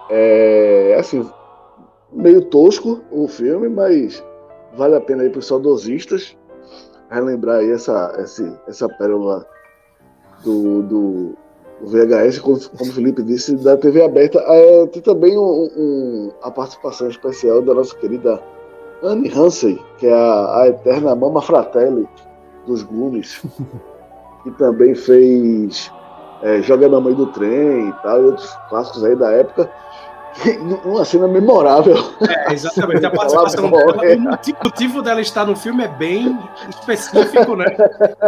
[0.08, 1.28] É assim,
[2.12, 4.24] meio tosco o filme, mas
[4.76, 6.36] vale a pena aí para os saudosistas
[7.10, 9.46] relembrar aí essa, essa, essa pérola
[10.44, 11.36] do, do
[11.82, 14.38] VHS, como, como o Felipe disse, da TV aberta.
[14.46, 18.40] É, tem também um, um, a participação especial da nossa querida
[19.02, 22.08] Anne Hansey, que é a, a eterna Mama Fratelli,
[22.66, 23.42] dos Goonies,
[24.44, 25.90] que também fez
[26.42, 29.70] é, Joga na Mãe do Trem e tal, e outros clássicos aí da época.
[30.84, 31.96] Uma cena memorável.
[32.28, 33.04] É, exatamente.
[33.04, 36.38] A participação dela, o motivo dela estar no filme é bem
[36.68, 37.66] específico, né?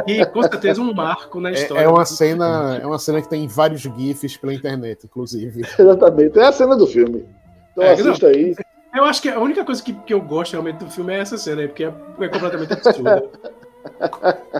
[0.07, 1.83] E com certeza um marco na história.
[1.83, 5.62] É, é uma cena, é uma cena que tem vários GIFs pela internet, inclusive.
[5.79, 7.25] Exatamente, é a cena do filme.
[7.73, 8.55] Então é, assista não, aí.
[8.95, 11.38] Eu acho que a única coisa que, que eu gosto realmente do filme é essa
[11.38, 13.25] cena aí, porque é, é completamente absurda.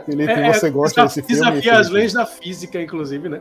[0.07, 1.43] Felipe, é, você gosta desse filme?
[1.43, 3.41] Desafia as leis da física, inclusive, né?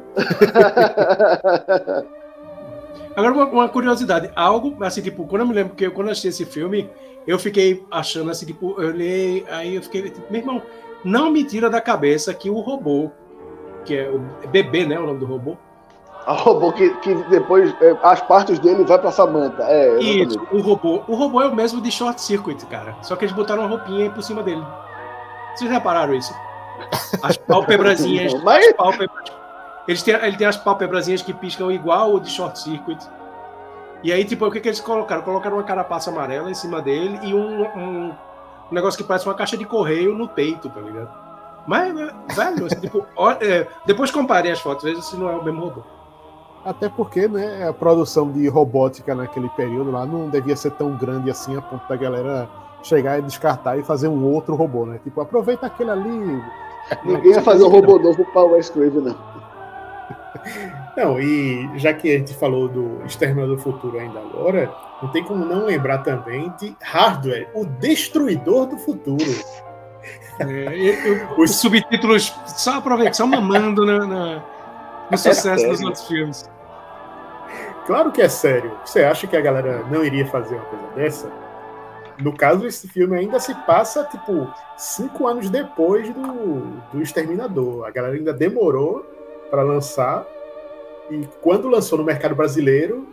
[3.15, 4.31] Agora, uma, uma, curiosidade.
[4.35, 6.89] Algo, assim, tipo, quando eu me lembro que eu, quando eu assisti esse filme,
[7.27, 10.61] eu fiquei achando assim, tipo, eu olhei, aí eu fiquei, tipo, meu irmão,
[11.03, 13.11] não me tira da cabeça que o robô,
[13.85, 15.57] que é o bebê, né, o nome do robô.
[16.27, 19.63] O robô que, que depois, é, as partes dele vai pra Samantha.
[19.63, 21.01] É, Isso, o robô.
[21.07, 22.95] O robô é o mesmo de Short Circuit, cara.
[23.01, 24.63] Só que eles botaram uma roupinha por cima dele.
[25.55, 26.33] Vocês repararam isso?
[27.23, 28.35] As pálpebrazinhas.
[28.43, 28.67] Mas...
[28.67, 29.31] As pálpebras,
[29.87, 32.99] eles têm, ele tem as pálpebrazinhas que piscam igual o de short circuit.
[34.03, 35.21] E aí, tipo, o que, que eles colocaram?
[35.21, 39.35] Colocaram uma carapaça amarela em cima dele e um, um, um negócio que parece uma
[39.35, 41.09] caixa de correio no peito, tá ligado?
[41.67, 45.35] Mas, né, velho, assim, tipo, ó, é, depois comparem as fotos, veja se não é
[45.35, 45.83] o mesmo robô.
[46.65, 51.29] Até porque, né, a produção de robótica naquele período lá não devia ser tão grande
[51.29, 52.47] assim a ponto da galera
[52.83, 54.99] chegar e descartar e fazer um outro robô, né?
[55.03, 56.43] Tipo, aproveita aquele ali.
[57.03, 59.30] Ninguém ia fazer um robô novo para o Wes Craven, não.
[60.95, 65.23] Não, e já que a gente falou do Exterminador do Futuro ainda agora, não tem
[65.23, 69.23] como não lembrar também de Hardware, o Destruidor do Futuro.
[70.39, 74.43] É, eu, Os subtítulos só aproveitando, só mamando na, na,
[75.09, 76.49] no sucesso dos outros filmes.
[77.85, 78.71] Claro que é sério.
[78.85, 81.31] Você acha que a galera não iria fazer uma coisa dessa?
[82.19, 87.85] No caso, esse filme ainda se passa, tipo, cinco anos depois do, do Exterminador.
[87.85, 89.05] A galera ainda demorou
[89.49, 90.25] para lançar.
[91.11, 93.05] E quando lançou no mercado brasileiro,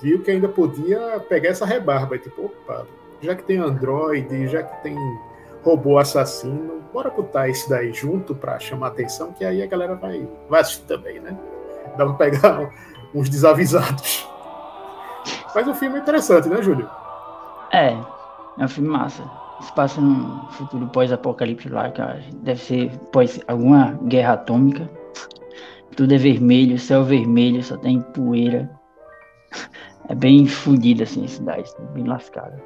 [0.00, 2.16] viu que ainda podia pegar essa rebarba.
[2.16, 2.86] E tipo, opa,
[3.20, 4.96] já que tem Android, já que tem
[5.62, 10.26] robô assassino, bora botar isso daí junto para chamar atenção, que aí a galera vai,
[10.48, 11.36] vai assistir também, né?
[11.98, 12.72] Dá pra pegar
[13.14, 14.26] uns desavisados.
[15.54, 16.88] Mas o filme é interessante, né, Júlio?
[17.70, 17.88] É,
[18.58, 19.22] é um filme massa.
[19.60, 22.00] Se passa num futuro pós-apocalipse lá, que
[22.36, 24.88] deve ser pós alguma guerra atômica.
[25.94, 28.70] Tudo é vermelho, céu vermelho, só tem poeira.
[30.08, 32.62] É bem fodida assim a cidade, bem lascada.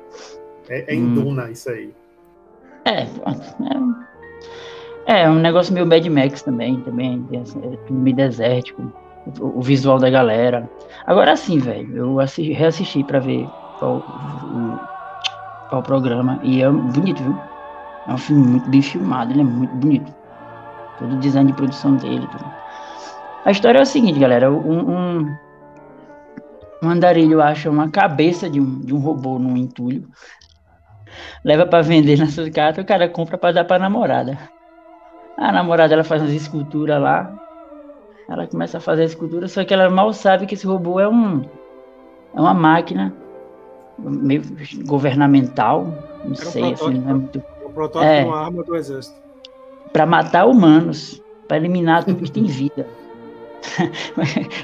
[0.69, 1.15] É, é em hum.
[1.15, 1.93] Duna isso aí.
[2.85, 3.03] É,
[5.07, 8.93] é, é um negócio meio Mad Max também, também é tudo meio desértico.
[9.41, 10.69] O, o visual da galera.
[11.07, 13.47] Agora sim, velho, eu assisti, reassisti pra ver
[13.79, 13.99] qual,
[15.73, 16.41] o, programa.
[16.43, 17.39] E é bonito, viu?
[18.07, 20.15] É um filme muito bem filmado, ele é muito bonito.
[20.99, 22.27] Todo o design de produção dele.
[22.31, 22.60] Tudo.
[23.45, 24.51] A história é o seguinte, galera.
[24.51, 25.37] Um, um,
[26.83, 30.09] um andarilho acha uma cabeça de um, de um robô num entulho.
[31.45, 34.39] Leva para vender na sua casa, o cara compra para dar para namorada.
[35.37, 37.35] A namorada ela faz umas esculturas lá.
[38.29, 41.09] Ela começa a fazer a escultura, só que ela mal sabe que esse robô é
[41.09, 41.43] um
[42.33, 43.13] é uma máquina
[43.99, 44.43] meio
[44.87, 45.85] governamental,
[46.25, 47.43] não Era sei, um assim, não é muito.
[47.67, 49.21] Um protótipo é, uma arma do exército.
[49.93, 52.87] Para matar humanos, para eliminar tudo que tem vida.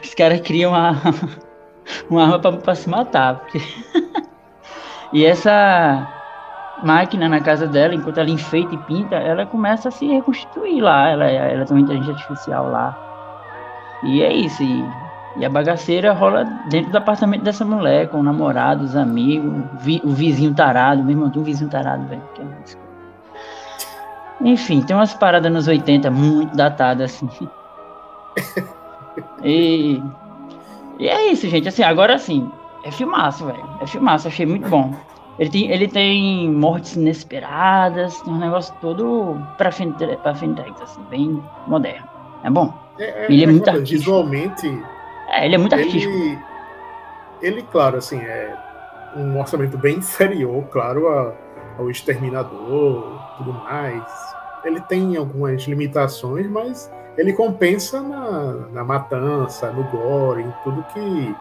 [0.02, 0.96] Os caras criam uma,
[2.10, 3.36] uma arma para se matar.
[3.36, 3.60] Porque...
[5.12, 6.06] e essa
[6.82, 11.08] máquina na casa dela, enquanto ela enfeita e pinta, ela começa a se reconstituir lá.
[11.10, 12.96] Ela, ela tem uma inteligência artificial lá.
[14.02, 14.62] E é isso.
[14.62, 14.84] E,
[15.36, 20.00] e a bagaceira rola dentro do apartamento dessa mulher, com o namorado, os amigos, vi,
[20.04, 21.02] o vizinho tarado.
[21.02, 22.22] Meu irmão, tem um vizinho tarado, velho.
[22.40, 22.86] É.
[24.40, 27.48] Enfim, tem umas paradas nos 80 muito datadas, assim.
[29.42, 30.02] e,
[30.98, 31.68] e é isso, gente.
[31.68, 32.50] Assim, agora assim,
[32.84, 33.64] é filmaço, velho.
[33.80, 34.94] É filmaço, achei muito bom.
[35.38, 39.70] Ele tem, ele tem mortes inesperadas, tem um negócio todo pra,
[40.22, 42.08] pra fintechs, assim, bem moderno.
[42.42, 42.72] É bom.
[42.98, 43.98] É, é, ele é, é muito artístico.
[43.98, 44.82] Visualmente.
[45.28, 46.12] É, ele é muito artístico.
[46.12, 46.38] Ele,
[47.42, 48.56] ele, claro, assim, é
[49.14, 51.34] um orçamento bem inferior, claro, a,
[51.78, 54.04] ao Exterminador tudo mais.
[54.64, 61.34] Ele tem algumas limitações, mas ele compensa na, na matança, no gore, em tudo que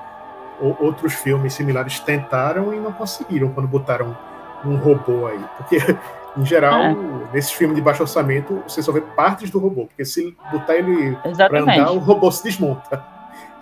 [0.80, 4.16] outros filmes similares tentaram e não conseguiram quando botaram
[4.64, 5.40] um robô aí.
[5.58, 5.78] Porque,
[6.38, 6.96] em geral, é.
[7.34, 9.86] nesses filmes de baixo orçamento, você só vê partes do robô.
[9.86, 13.04] Porque se botar ele para andar, o robô se desmonta.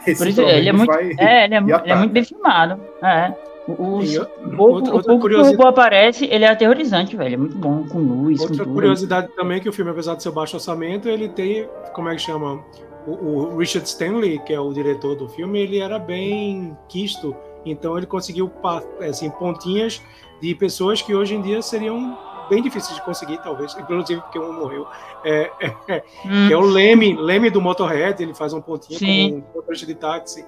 [0.06, 2.78] Esse Por isso, ele é muito, é, ele é, ele é muito bem filmado.
[3.02, 3.34] É.
[3.68, 7.36] Os, o outra, outra que o robô aparece, ele é aterrorizante, velho.
[7.36, 8.40] É muito bom, com luz.
[8.42, 11.68] Outra com curiosidade também é que o filme, apesar de ser baixo orçamento, ele tem,
[11.94, 12.64] como é que chama?
[13.08, 17.36] O, o, Richard Stanley, que é o diretor do filme, ele era bem quisto.
[17.66, 18.52] Então ele conseguiu
[19.00, 20.02] assim, pontinhas
[20.42, 22.18] de pessoas que hoje em dia seriam
[22.50, 24.86] bem difíceis de conseguir, talvez, inclusive porque um morreu.
[25.24, 26.48] É, é, é hum.
[26.48, 29.32] Que é o Leme, Leme do Motorhead, ele faz um pontinho Sim.
[29.32, 30.46] com um motorista de táxi.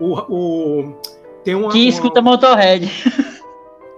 [0.00, 1.00] O, o
[1.44, 2.32] tem uma, que escuta uma...
[2.32, 2.90] Motorhead.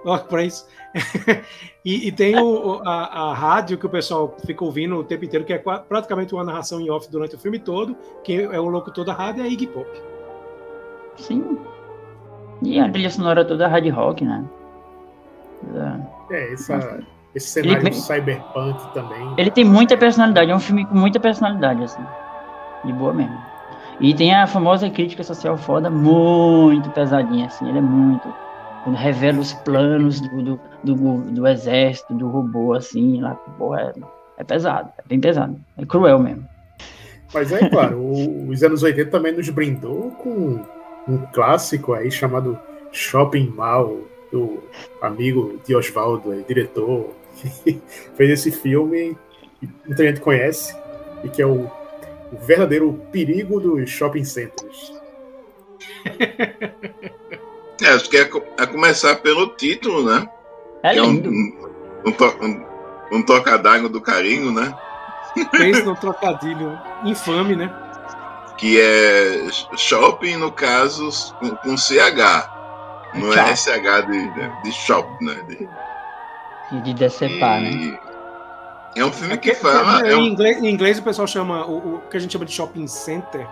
[0.04, 0.66] Ó, para isso.
[1.84, 5.44] e, e, tem o, a, a, rádio que o pessoal fica ouvindo o tempo inteiro,
[5.44, 9.04] que é praticamente uma narração em off durante o filme todo, que é o locutor
[9.04, 9.88] da rádio, é Iggy Pop.
[11.16, 11.58] Sim.
[12.62, 14.44] E a trilha sonora toda hard rock, né?
[16.30, 17.00] É, essa,
[17.34, 19.34] esse cenário ele, cyberpunk também.
[19.36, 22.02] Ele tem muita personalidade, é um filme com muita personalidade, assim.
[22.84, 23.38] De boa mesmo.
[24.00, 28.32] E tem a famosa crítica social foda, muito pesadinha, assim, ele é muito.
[28.84, 34.00] Quando revela os planos do, do, do, do exército, do robô, assim, lá, porra, é,
[34.38, 35.58] é, pesado, é bem pesado.
[35.78, 36.46] É cruel mesmo.
[37.32, 40.60] Mas é claro, o, os anos 80 também nos brindou com
[41.08, 42.58] um clássico aí chamado
[42.92, 44.62] Shopping Mall, do
[45.00, 47.10] amigo de Oswaldo, diretor,
[47.64, 47.80] que
[48.14, 49.16] fez esse filme
[49.58, 50.76] que muita gente conhece,
[51.24, 51.70] e que é o
[52.32, 54.92] o verdadeiro perigo dos shopping centers.
[57.82, 60.28] É, acho que é a começar pelo título, né?
[60.82, 60.96] É.
[60.96, 61.72] É um, um,
[62.06, 64.74] um, um, toca do carinho, né?
[65.54, 67.72] Fez no trocadilho infame, né?
[68.56, 72.56] Que é shopping, no caso, com, com CH.
[73.14, 75.34] Não é SH de, de, shop, né?
[76.70, 77.90] De, de decepar, e...
[77.90, 77.98] né?
[78.96, 80.06] É um filme é que, que fala.
[80.06, 80.22] É, é um...
[80.22, 82.86] em, inglês, em, inglês, o pessoal chama o, o, que a gente chama de shopping
[82.86, 83.46] center.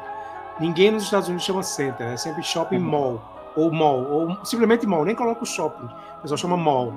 [0.59, 2.82] Ninguém nos Estados Unidos chama center, é sempre shopping uhum.
[2.82, 3.53] mall.
[3.57, 5.86] Ou mall, ou simplesmente mall, nem coloca o shopping.
[6.18, 6.92] O pessoal chama mall.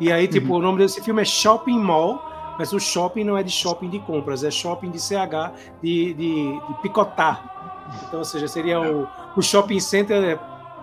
[0.00, 0.58] E aí, tipo, uhum.
[0.58, 2.22] o nome desse filme é Shopping Mall,
[2.56, 6.60] mas o shopping não é de shopping de compras, é shopping de CH, de, de,
[6.60, 7.58] de picotar.
[8.06, 10.38] Então, ou seja, seria o, o shopping center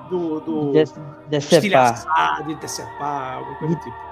[0.10, 0.40] do.
[0.42, 0.84] do de,
[1.30, 2.44] decepar.
[2.46, 4.06] De decepar, alguma coisa do tipo.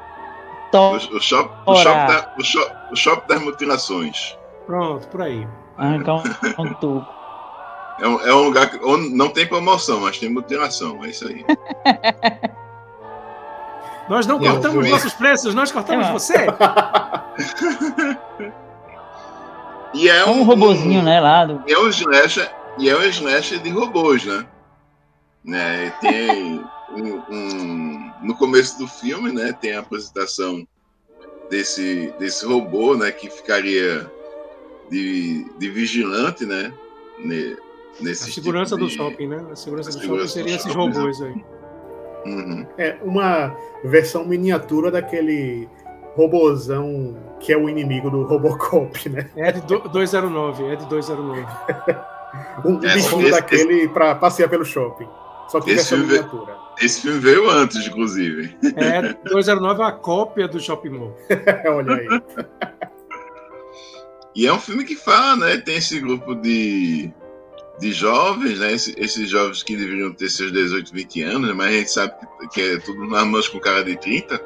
[0.74, 4.38] O, o, shop, o, shop da, o, shop, o shop das mutilações.
[4.68, 5.46] Pronto, por aí.
[5.78, 6.24] Arrancar um,
[6.60, 7.06] um tubo.
[8.00, 11.04] É um, é um lugar que onde não tem promoção, mas tem mutilação.
[11.04, 11.44] É isso aí.
[14.08, 16.12] nós não cortamos nossos preços, nós cortamos é.
[16.12, 16.34] você.
[19.94, 21.20] e é um, um robozinho, um, né?
[21.20, 21.64] Lá do...
[21.68, 24.46] E é um slash, e é um slash de robôs, né?
[25.44, 25.90] né?
[26.00, 30.66] Tem um, um, no começo do filme, né, tem a apresentação
[31.50, 34.10] desse, desse robô, né, que ficaria
[34.90, 36.74] de, de vigilante, né,
[38.00, 38.98] nesse a segurança tipo de...
[38.98, 39.46] do shopping, né?
[39.52, 41.46] A segurança a do segurança shopping seria esses shopping, robôs aí.
[42.26, 42.66] Uhum.
[42.78, 45.68] É uma versão miniatura daquele
[46.16, 49.30] robozão que é o inimigo do Robocop, né?
[49.36, 51.42] É de 209, é de 209.
[52.66, 53.90] um é, bichinho daquele esse...
[53.90, 55.08] para passear pelo shopping.
[55.50, 56.56] Só que esse filme, miniatura.
[56.82, 58.56] Esse filme veio antes, inclusive.
[58.76, 61.18] É, 209 é uma cópia do Shopping Mall.
[61.68, 62.08] Olha aí.
[64.36, 65.58] E é um filme que fala, né?
[65.58, 67.12] Tem esse grupo de,
[67.80, 68.74] de jovens, né?
[68.74, 71.54] Esse, esses jovens que deveriam ter seus 18, 20 anos, né?
[71.54, 74.42] mas a gente sabe que, que é tudo nas mãos com cara de 30.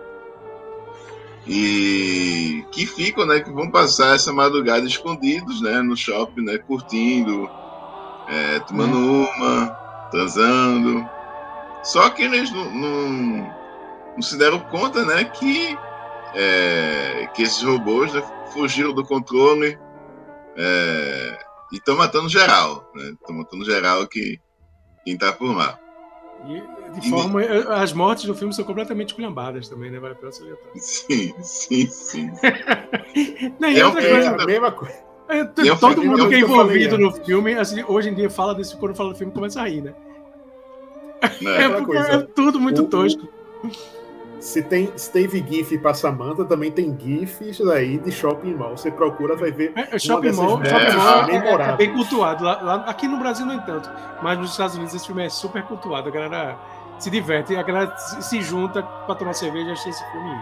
[1.48, 3.40] E que ficam, né?
[3.40, 5.82] Que vão passar essa madrugada escondidos, né?
[5.82, 6.58] No shopping, né?
[6.58, 7.50] Curtindo,
[8.28, 9.24] é, tomando hum.
[9.38, 9.68] uma
[10.12, 11.17] transando.
[11.88, 13.54] Só que eles não, não,
[14.14, 15.78] não, se deram conta, né, que
[16.36, 18.22] é, que esses robôs né,
[18.52, 19.80] fugiram do controle
[20.58, 21.40] é,
[21.72, 22.92] e estão matando geral.
[22.94, 23.42] Estão né?
[23.42, 24.38] matando geral que
[25.06, 25.80] quem tá por lá.
[26.46, 29.98] E, de forma, as mortes do filme são completamente culhambadas também, né?
[29.98, 30.72] Vale a pena salientar.
[30.76, 32.32] Sim, sim, sim.
[33.58, 35.08] Não, é, outra coisa, a mesma coisa.
[35.30, 38.94] É, todo mundo que é envolvido no filme, assim, hoje em dia fala desse, quando
[38.94, 39.94] fala do filme, começa a rir, né?
[41.22, 43.28] É, é porque coisa, é tudo muito o, tosco.
[44.40, 48.78] Se tem, se teve GIF pra Samantha, também tem GIFs aí de Shopping Mall.
[48.78, 49.74] Você procura, vai ver.
[49.76, 52.44] É, shopping, mall, shopping Mall é, é, bem cultuado.
[52.44, 53.90] Lá, lá, aqui no Brasil, nem tanto.
[54.22, 56.08] Mas nos Estados Unidos, esse filme é super cultuado.
[56.08, 56.58] A galera
[57.00, 57.56] se diverte.
[57.56, 60.40] A galera se junta pra tomar cerveja e achar esse filme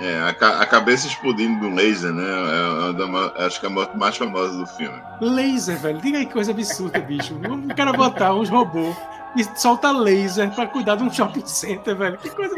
[0.00, 2.24] É, a, a, cabeça explodindo do laser, né?
[2.24, 4.98] É, é, acho que é a morte mais famosa do filme.
[5.20, 6.00] Laser, velho.
[6.00, 7.34] Diga aí que coisa absurda, bicho.
[7.34, 8.96] O cara botar uns robôs
[9.36, 12.18] e solta laser pra cuidar de um shopping center, velho.
[12.18, 12.54] Que coisa.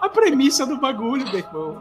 [0.00, 1.76] A premissa do bagulho, meu irmão.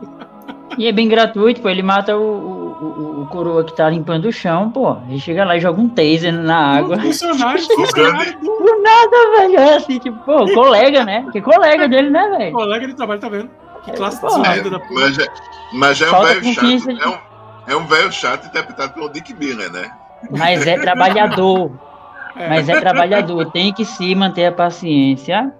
[0.77, 1.69] E é bem gratuito, pô.
[1.69, 4.97] Ele mata o, o, o, coroa que tá limpando o chão, pô.
[5.09, 6.97] Ele chega lá e joga um taser na água.
[6.97, 8.51] Um funcionário, funcionário do...
[8.51, 9.59] Por nada, velho.
[9.59, 11.27] É assim, tipo, pô, colega, né?
[11.31, 12.53] Que colega dele, né, velho?
[12.53, 13.49] Colega de trabalho, tá vendo?
[13.83, 14.93] Que classe é, da puta.
[14.93, 15.27] Mas, é,
[15.73, 16.65] mas é um velho chato.
[16.67, 17.01] De...
[17.01, 17.17] É um,
[17.67, 19.91] é um velho chato interpretado pelo Dick Miller, né?
[20.31, 21.71] Mas é trabalhador.
[22.37, 22.49] É.
[22.49, 25.53] Mas é trabalhador, tem que se manter a paciência.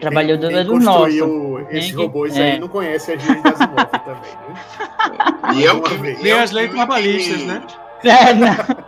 [0.00, 1.58] Trabalhador é do nosso.
[1.70, 1.96] Esses que...
[1.96, 2.52] robôs é.
[2.52, 5.54] aí não conhecem as leis das também, né?
[5.54, 7.62] E é um filme, tem as leis trabalhistas, né?
[8.02, 8.86] É, não.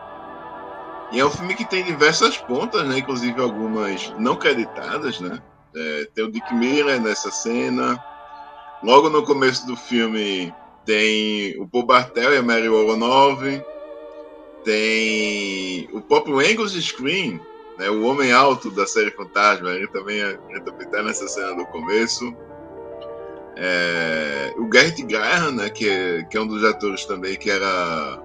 [1.13, 2.99] E é um filme que tem diversas pontas, né?
[2.99, 5.39] Inclusive algumas não creditadas, né?
[5.75, 8.03] É, tem o Dick Miller nessa cena.
[8.83, 10.53] Logo no começo do filme
[10.85, 13.43] tem o Paul Bartel e a Mary Woronov
[14.65, 17.41] tem o próprio Angus Screen,
[17.79, 22.35] né, o homem alto da série Fantasma, ele também é interpretado nessa cena do começo.
[23.57, 28.21] É, o Garrett Graham, né, que, é, que é um dos atores também que era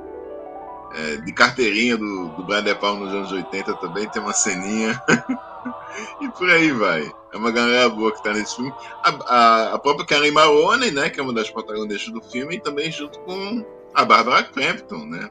[0.96, 5.02] é, de carteirinha do, do Brian De Palma nos anos 80 também, tem uma ceninha.
[6.22, 7.12] e por aí vai.
[7.32, 8.74] É uma galera boa que está nesse filme.
[9.04, 12.60] A, a, a, própria Karen Marone, né, que é uma das protagonistas do filme, e
[12.60, 15.30] também junto com a Barbara Crampton, né?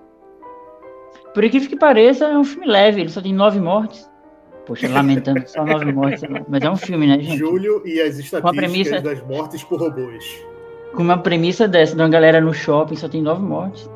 [1.34, 4.10] Por incrível que pareça, é um filme leve, ele só tem nove mortes.
[4.66, 6.22] Poxa, lamentando só nove mortes.
[6.48, 7.38] Mas é um filme, né, gente?
[7.38, 9.00] Júlio e as estatísticas premissa...
[9.00, 10.24] das mortes por robôs.
[10.94, 13.90] Com uma premissa dessa, de uma galera no shopping, só tem nove mortes.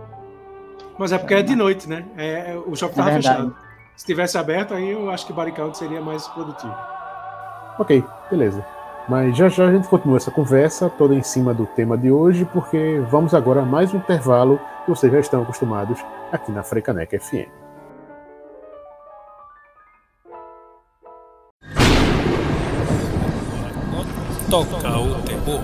[0.98, 2.04] Mas é porque é de noite, né?
[2.16, 3.54] É, é o shopping estava é fechado.
[3.94, 6.74] Se tivesse aberto, aí eu acho que o body count seria mais produtivo.
[7.78, 8.64] Ok, beleza.
[9.08, 12.44] Mas já já a gente continua essa conversa toda em cima do tema de hoje,
[12.52, 16.02] porque vamos agora a mais um intervalo que vocês já estão acostumados
[16.32, 17.66] aqui na Freicaneca FM.
[24.50, 25.60] Toca o terror.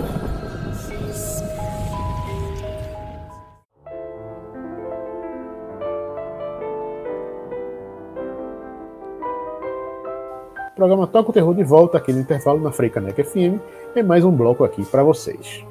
[10.67, 13.57] O programa Toca o Terror de volta aqui no intervalo na Freicaneca FM.
[13.95, 15.63] É mais um bloco aqui para vocês.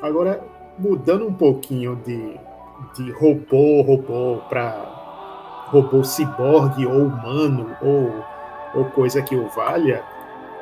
[0.00, 0.40] Agora,
[0.78, 2.38] mudando um pouquinho de,
[2.96, 4.94] de robô, robô para
[5.68, 8.24] robô ciborgue ou humano ou,
[8.74, 10.02] ou coisa que o valha,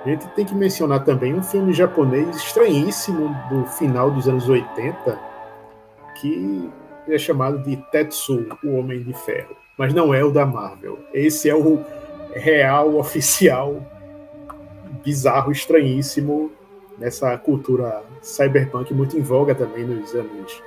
[0.04, 5.18] a gente tem que mencionar também um filme japonês estranhíssimo do final dos anos 80
[6.20, 6.70] que
[7.08, 9.56] é chamado de Tetsu, o Homem de Ferro.
[9.76, 10.98] Mas não é o da Marvel.
[11.12, 11.84] Esse é o
[12.34, 13.76] real, oficial,
[15.04, 16.50] bizarro, estranhíssimo,
[16.98, 20.62] nessa cultura cyberpunk muito em voga também nos anos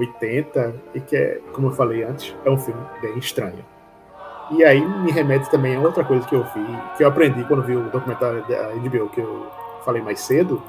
[0.00, 3.64] 80, e que é, como eu falei antes, é um filme bem estranho.
[4.50, 7.62] E aí me remete também a outra coisa que eu vi, que eu aprendi quando
[7.62, 9.46] vi o documentário da HBO que eu
[9.84, 10.60] falei mais cedo,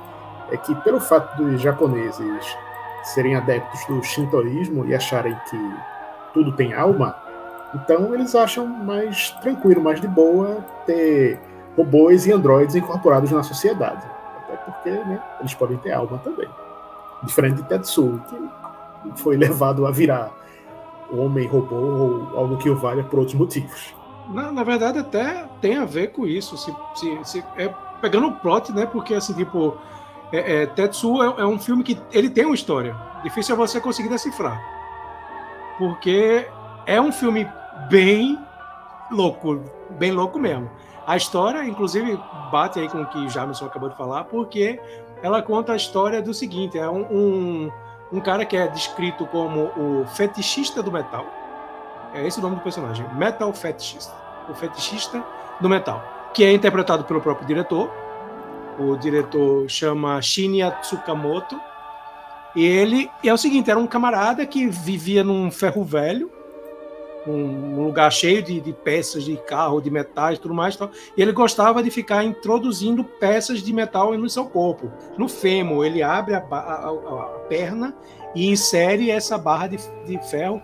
[0.51, 2.57] é que pelo fato dos japoneses
[3.03, 5.75] serem adeptos do shintoísmo e acharem que
[6.33, 7.15] tudo tem alma,
[7.73, 11.39] então eles acham mais tranquilo, mais de boa ter
[11.75, 14.05] robôs e androides incorporados na sociedade.
[14.43, 16.49] Até porque né, eles podem ter alma também.
[17.23, 18.35] Diferente de Tetsu, que
[19.15, 20.31] foi levado a virar
[21.11, 23.93] homem-robô ou algo que o valha por outros motivos.
[24.29, 26.57] Na, na, verdade, até tem a ver com isso.
[26.57, 28.85] Se, se, se é, pegando o plot, né?
[28.85, 29.77] Porque, assim, tipo,
[30.31, 32.95] é, é, Tetsu é, é, um filme que ele tem uma história.
[33.23, 34.61] Difícil é você conseguir decifrar.
[35.77, 36.47] Porque
[36.85, 37.47] é um filme
[37.89, 38.39] bem
[39.11, 40.69] louco, bem louco mesmo.
[41.05, 42.17] A história, inclusive,
[42.51, 44.79] bate aí com o que o Jamison acabou de falar, porque
[45.21, 47.71] ela conta a história do seguinte: é um, um,
[48.11, 51.25] um cara que é descrito como o fetichista do metal.
[52.13, 54.13] É esse o nome do personagem, Metal Fetichista.
[54.49, 55.23] O fetichista
[55.61, 56.03] do metal.
[56.33, 57.89] Que é interpretado pelo próprio diretor.
[58.77, 61.59] O diretor chama Shinya Tsukamoto.
[62.53, 66.29] E ele é o seguinte, era um camarada que vivia num ferro velho,
[67.27, 70.75] um lugar cheio de, de, peças de carro, de metais tudo mais.
[70.75, 70.89] Tal.
[71.15, 74.91] E ele gostava de ficar introduzindo peças de metal no seu corpo.
[75.17, 77.95] No fêmur, ele abre a, a, a perna
[78.33, 80.61] e insere essa barra de, de, ferro,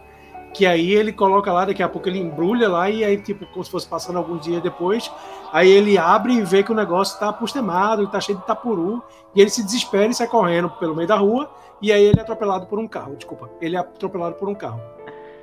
[0.53, 3.63] que aí ele coloca lá, daqui a pouco ele embrulha lá, e aí, tipo, como
[3.63, 5.11] se fosse passando alguns dias depois,
[5.51, 9.03] aí ele abre e vê que o negócio está apostemado, está cheio de tapuru,
[9.35, 11.51] e ele se desespera e sai correndo pelo meio da rua,
[11.81, 14.96] e aí ele é atropelado por um carro, desculpa, ele é atropelado por um carro.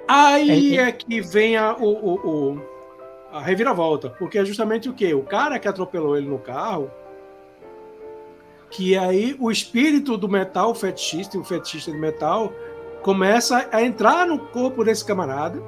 [0.07, 2.63] Aí é, é que vem a, o, o, o,
[3.33, 5.13] a reviravolta, porque é justamente o que?
[5.15, 6.91] O cara que atropelou ele no carro,
[8.71, 12.53] que aí o espírito do metal, o fetichista, o fetichista de metal,
[13.03, 15.63] começa a entrar no corpo desse camarada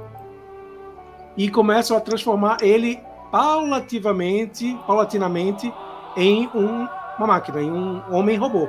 [1.37, 2.99] e começa a transformar ele
[3.31, 5.73] paulativamente, paulatinamente
[6.17, 8.69] em um, uma máquina, em um homem robô,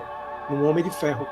[0.49, 1.25] um homem de ferro.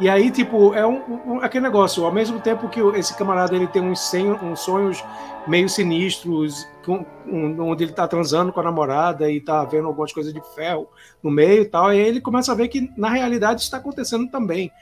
[0.00, 3.68] E aí, tipo, é um, um, aquele negócio, ao mesmo tempo que esse camarada ele
[3.68, 5.04] tem uns, uns sonhos
[5.46, 10.12] meio sinistros, com, um, onde ele tá transando com a namorada e tá vendo algumas
[10.12, 10.88] coisas de ferro
[11.22, 14.28] no meio e tal, e aí ele começa a ver que na realidade está acontecendo
[14.28, 14.72] também.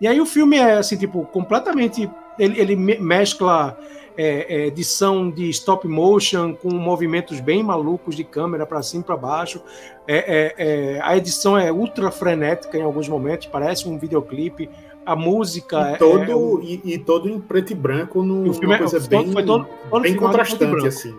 [0.00, 2.10] E aí o filme é, assim, tipo, completamente.
[2.38, 3.78] Ele, ele mescla
[4.16, 9.04] é, é, edição de stop motion com movimentos bem malucos de câmera para cima e
[9.04, 9.62] para baixo.
[10.06, 14.68] É, é, é, a edição é ultra frenética em alguns momentos, parece um videoclipe.
[15.04, 19.32] A música e todo, e, e, todo em preto e branco, no, filme coisa bem,
[19.32, 21.16] foi todo, todo bem contrastante, assim.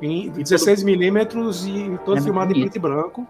[0.00, 3.26] Em 16 milímetros e todo filmado em preto e branco.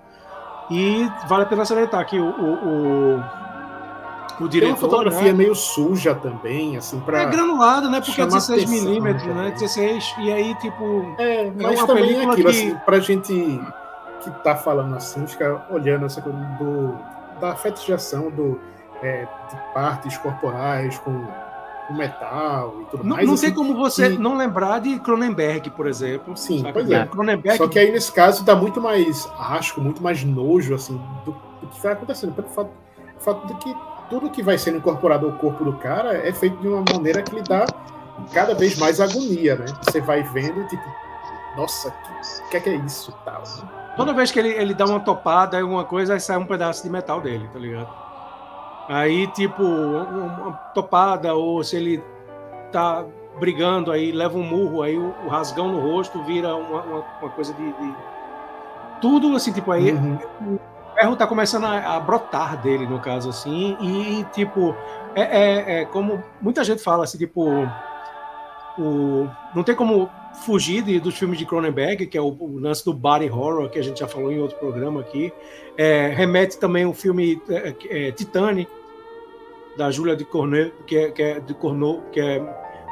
[0.71, 3.25] E vale a pena salientar que o, o, o
[4.41, 5.39] o diretor, Tem uma fotografia né?
[5.39, 8.01] meio suja também, assim, para É granulado, né?
[8.01, 9.51] Porque é 16 milímetros, né?
[9.53, 11.15] 16, e aí, tipo.
[11.19, 12.57] É, é mas é também é aquilo, que...
[12.57, 13.61] assim, pra gente
[14.23, 16.95] que tá falando assim, ficar olhando essa coisa do,
[17.41, 18.61] da fetichização do,
[19.03, 21.27] é, de partes corporais com,
[21.93, 23.27] metal e tudo não, mais.
[23.27, 26.37] Não assim, tem como você não lembrar de Cronenberg, por exemplo.
[26.37, 26.73] Sim, sabe?
[26.73, 27.07] pois é.
[27.07, 27.59] Cronenberg...
[27.59, 31.67] Só que aí, nesse caso, dá muito mais asco, muito mais nojo, assim, do, do
[31.69, 32.33] que está acontecendo.
[32.33, 32.71] Pelo fato,
[33.19, 33.75] fato de que
[34.11, 37.35] tudo que vai sendo incorporado ao corpo do cara é feito de uma maneira que
[37.35, 37.65] lhe dá
[38.35, 39.67] cada vez mais agonia, né?
[39.83, 40.85] Você vai vendo, tipo,
[41.57, 43.17] nossa, o que, é que é isso?
[43.25, 43.43] Tal?
[43.97, 46.83] Toda vez que ele, ele dá uma topada em alguma coisa, aí sai um pedaço
[46.83, 47.89] de metal dele, tá ligado?
[48.89, 52.03] Aí, tipo, uma topada, ou se ele
[52.73, 53.05] tá
[53.39, 57.31] brigando, aí leva um murro, aí o, o rasgão no rosto vira uma, uma, uma
[57.31, 57.95] coisa de, de,
[59.01, 60.19] Tudo assim, tipo, aí uhum
[61.01, 64.77] ferro tá começando a, a, brotar dele, no caso, assim, e, tipo,
[65.15, 67.43] é, é, é, como muita gente fala, assim, tipo,
[68.79, 70.11] o, não tem como
[70.45, 73.79] fugir de, dos filmes de Cronenberg, que é o, o, lance do body horror, que
[73.79, 75.33] a gente já falou em outro programa aqui,
[75.77, 78.69] é, remete também o filme é, é, Titane,
[79.79, 82.43] da Julia de Corneau, que é, que é de Corneau, que é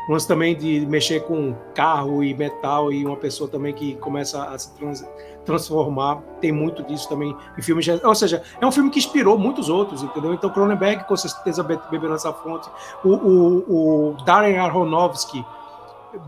[0.08, 4.42] um lance também de mexer com carro e metal e uma pessoa também que começa
[4.44, 5.04] a se trans,
[5.48, 6.20] transformar.
[6.40, 7.86] Tem muito disso também em filmes.
[8.04, 10.34] Ou seja, é um filme que inspirou muitos outros, entendeu?
[10.34, 12.68] Então, Cronenberg com certeza bebeu nessa fonte.
[13.02, 15.44] O, o, o Darren Aronofsky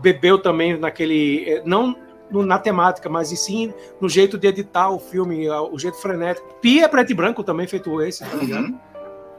[0.01, 1.45] bebeu também naquele.
[1.47, 1.95] Eh, não
[2.31, 6.47] na temática, mas sim no jeito de editar o filme, o jeito frenético.
[6.61, 8.67] Pia é preto e branco também, feito esse, tá ligado?
[8.67, 8.79] Uhum.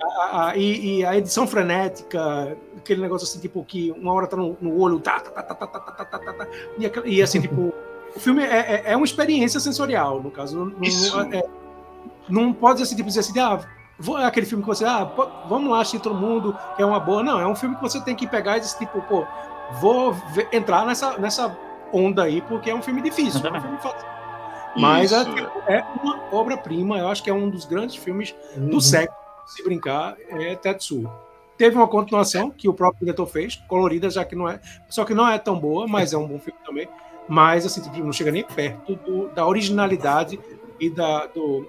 [0.03, 4.37] A, a, e, e, a edição frenética, aquele negócio assim, tipo, que uma hora tá
[4.37, 7.41] no, no olho, tá, tá, tá, tá, tá, tá, tá, tá, tá, e, e assim,
[7.41, 7.73] tipo,
[8.15, 10.59] o filme é, é, é, uma experiência sensorial, no caso.
[10.59, 11.43] Não, não, é,
[12.29, 13.61] não pode ser assim, tipo, dizer assim, ah,
[13.99, 16.87] vou, é aquele filme que você, ah, pô, vamos lá assistir todo mundo, que é
[16.87, 17.23] uma boa.
[17.23, 19.27] Não, é um filme que você tem que pegar e dizer, tipo, pô,
[19.81, 21.57] vou ver, entrar nessa, nessa
[21.93, 24.13] onda aí, porque é um filme difícil, é um filme fácil.
[24.77, 25.23] Mas é,
[25.69, 28.71] é, uma obra-prima, eu acho que é um dos grandes filmes uhum.
[28.71, 31.11] do século, se brincar, é Tetsu.
[31.59, 34.59] Teve uma continuação que o próprio diretor fez, colorida, já que não é,
[34.89, 36.89] só que não é tão boa, mas é um bom filme também
[37.29, 40.39] mas assim, tipo, não chega nem perto do, da originalidade
[40.79, 41.67] e da, do,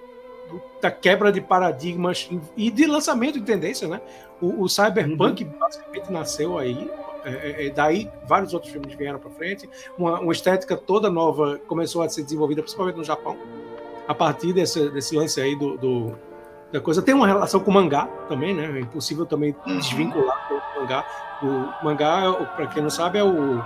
[0.50, 4.02] do, da quebra de paradigmas e de lançamento de tendência, né?
[4.42, 5.52] O, o Cyberpunk uhum.
[5.60, 6.90] basicamente nasceu aí,
[7.24, 11.60] é, é, é daí vários outros filmes vieram para frente, uma, uma, estética toda nova
[11.68, 13.38] começou a ser desenvolvida, principalmente no Japão,
[14.08, 16.16] a partir desse, desse lance aí do, do
[16.74, 17.02] da coisa.
[17.04, 18.66] Tem uma relação com o mangá também, né?
[18.78, 21.06] É impossível também desvincular o mangá.
[21.42, 23.64] O mangá, para quem não sabe, é o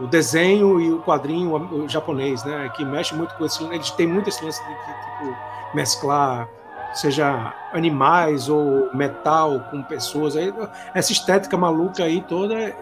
[0.00, 2.70] o desenho e o quadrinho o japonês, né?
[2.74, 3.62] Que mexe muito com esse.
[3.64, 5.36] Eles têm muito esse lance de, tipo,
[5.74, 6.48] mesclar,
[6.94, 10.36] seja animais ou metal com pessoas.
[10.36, 10.52] Aí,
[10.94, 12.74] essa estética maluca aí toda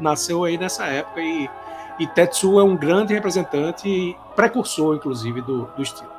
[0.00, 1.48] nasceu aí nessa época e,
[1.98, 6.10] e Tetsu é um grande representante, precursor, inclusive, do, do estilo.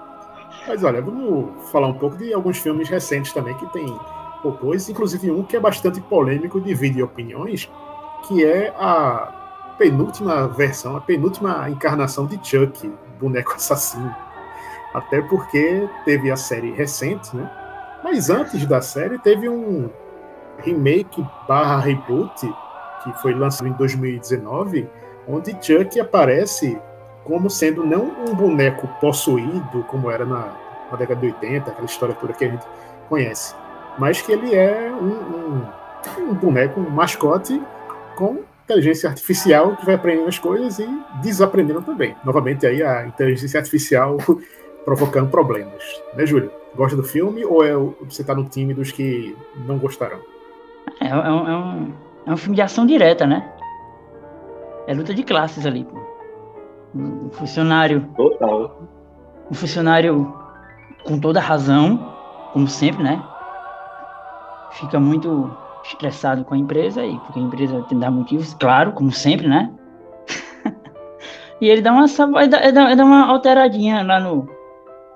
[0.68, 3.86] Mas olha, vamos falar um pouco de alguns filmes recentes também que tem
[4.42, 7.70] robôs, inclusive um que é bastante polêmico, divide opiniões,
[8.28, 9.39] que é a
[9.80, 14.14] penúltima versão, a penúltima encarnação de Chuck, boneco assassino.
[14.94, 17.50] Até porque teve a série recente, né?
[18.04, 19.90] Mas antes da série teve um
[20.58, 22.54] remake barra reboot
[23.04, 24.90] que foi lançado em 2019,
[25.28, 26.78] onde Chuck aparece
[27.24, 30.54] como sendo não um boneco possuído, como era na,
[30.92, 32.66] na década de 80, aquela história toda que a gente
[33.08, 33.56] conhece,
[33.98, 37.62] mas que ele é um, um, um boneco, um mascote
[38.16, 38.40] com
[38.70, 40.88] inteligência artificial que vai aprendendo as coisas e
[41.24, 42.16] desaprendendo também.
[42.24, 44.18] Novamente aí a inteligência artificial
[44.86, 45.84] provocando problemas.
[46.14, 46.52] Né, Júlio?
[46.76, 47.74] Gosta do filme ou é,
[48.08, 50.20] você está no time dos que não gostaram?
[51.02, 51.94] É, é, um, é, um,
[52.28, 53.52] é um filme de ação direta, né?
[54.86, 56.00] É luta de classes ali, pô.
[56.94, 58.08] Um funcionário.
[58.16, 58.84] Total.
[59.50, 60.32] Um funcionário
[61.04, 62.14] com toda razão,
[62.54, 63.24] como sempre, né?
[64.74, 65.52] Fica muito
[65.84, 69.72] estressado com a empresa, e porque a empresa tem dar motivos, claro, como sempre, né?
[71.62, 72.06] e ele dá uma,
[72.42, 74.48] ele dá, ele dá uma alteradinha lá no.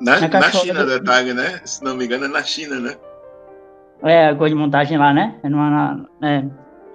[0.02, 1.00] Na, na, na China, do...
[1.00, 1.62] detalhe, né?
[1.64, 2.96] Se não me engano, é na China, né?
[4.02, 5.36] É, a coisa de montagem lá, né?
[5.44, 6.44] É, numa, é,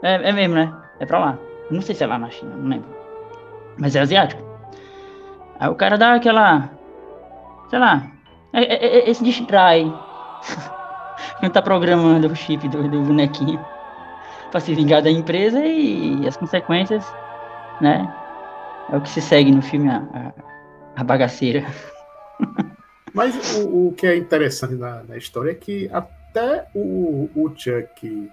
[0.03, 0.73] é, é mesmo, né?
[1.01, 1.39] É pra lá.
[1.71, 2.89] Não sei se é lá na China, não lembro.
[3.79, 4.43] Mas é asiático.
[5.59, 6.71] Aí o cara dá aquela.
[7.71, 8.07] Sei lá.
[8.53, 9.93] É, é, é, esse distrai.
[11.41, 13.65] Quem tá programando o chip do, do bonequinho
[14.51, 17.05] para se vingar da empresa e, e, as consequências,
[17.81, 18.13] né?
[18.91, 20.33] É o que se segue no filme a, a,
[21.01, 21.65] a bagaceira.
[23.13, 28.31] Mas o, o, que é interessante na, na, história é que até o, o Chuck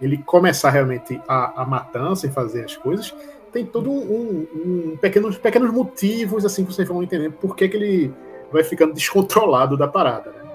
[0.00, 3.14] ele começar realmente a, a matança e fazer as coisas,
[3.52, 7.68] tem todo um, um, um, pequenos, pequenos motivos assim que vocês vão entender por que,
[7.68, 8.14] que ele
[8.50, 10.30] vai ficando descontrolado da parada.
[10.30, 10.50] Né?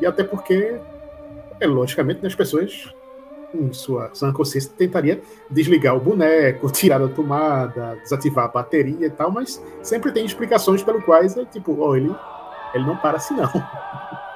[0.00, 0.78] E até porque
[1.60, 2.92] é, logicamente, né, as pessoas,
[3.54, 9.10] em sua sã consciência, tentaria desligar o boneco, tirar da tomada, desativar a bateria e
[9.10, 12.14] tal, mas sempre tem explicações pelo quais é tipo, oh, ele,
[12.74, 13.50] ele não para assim não.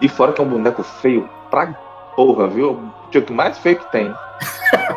[0.00, 1.72] E fora que é um boneco feio pra
[2.16, 2.72] porra, viu?
[2.72, 4.12] O que mais feio que tem.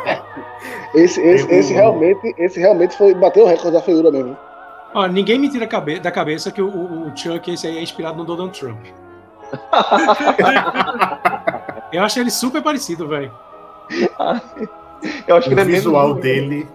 [0.96, 4.36] esse, esse, esse, realmente, esse realmente foi bateu o recorde da feiura mesmo.
[4.96, 5.68] Ó, ninguém me tira
[6.00, 8.86] da cabeça que o, o Chuck esse aí é inspirado no Donald Trump.
[11.96, 13.32] Eu acho ele super parecido, velho.
[15.28, 16.22] Eu acho que o ele é visual mesmo...
[16.22, 16.68] dele.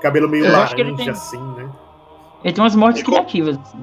[0.00, 1.08] Cabelo meio laranja, tem...
[1.08, 1.68] assim, né?
[2.42, 3.78] Ele tem umas mortes criativas, assim.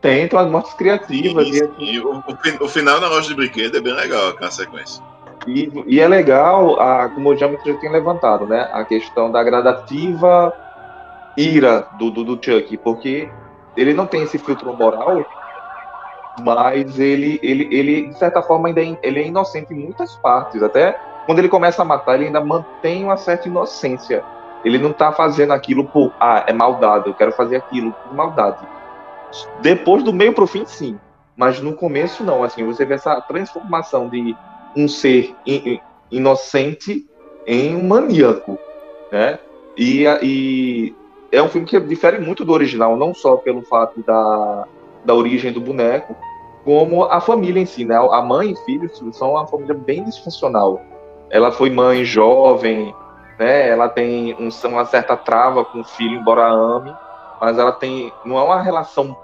[0.00, 1.46] Tem, tem umas mortes criativas.
[1.48, 5.02] E, e, o, o, o, final da loja de brinquedo é bem legal, aquela sequência.
[5.46, 8.68] E, e é legal, a, como o Diâmetro já tem levantado, né?
[8.72, 10.52] A questão da gradativa
[11.36, 13.30] ira do, do, do Chuck, porque
[13.76, 15.24] ele não tem esse filtro moral
[16.40, 20.62] mas ele, ele, ele de certa forma, ainda é, ele é inocente em muitas partes.
[20.62, 24.24] Até quando ele começa a matar, ele ainda mantém uma certa inocência.
[24.64, 28.66] Ele não está fazendo aquilo por, ah, é maldade, eu quero fazer aquilo por maldade.
[29.60, 30.98] Depois do meio para o fim, sim.
[31.36, 32.42] Mas no começo, não.
[32.42, 34.36] Assim, você vê essa transformação de
[34.76, 35.80] um ser in,
[36.10, 37.06] inocente
[37.46, 38.58] em um maníaco,
[39.10, 39.38] né?
[39.76, 40.94] E, e
[41.30, 44.66] é um filme que difere muito do original, não só pelo fato da,
[45.04, 46.16] da origem do boneco,
[46.64, 47.96] como a família em si, né?
[47.96, 50.80] A mãe e filho são uma família bem disfuncional.
[51.30, 52.94] Ela foi mãe jovem,
[53.38, 53.68] né?
[53.68, 56.94] Ela tem um, uma certa trava com o filho, embora ame,
[57.40, 59.16] mas ela tem não é uma relação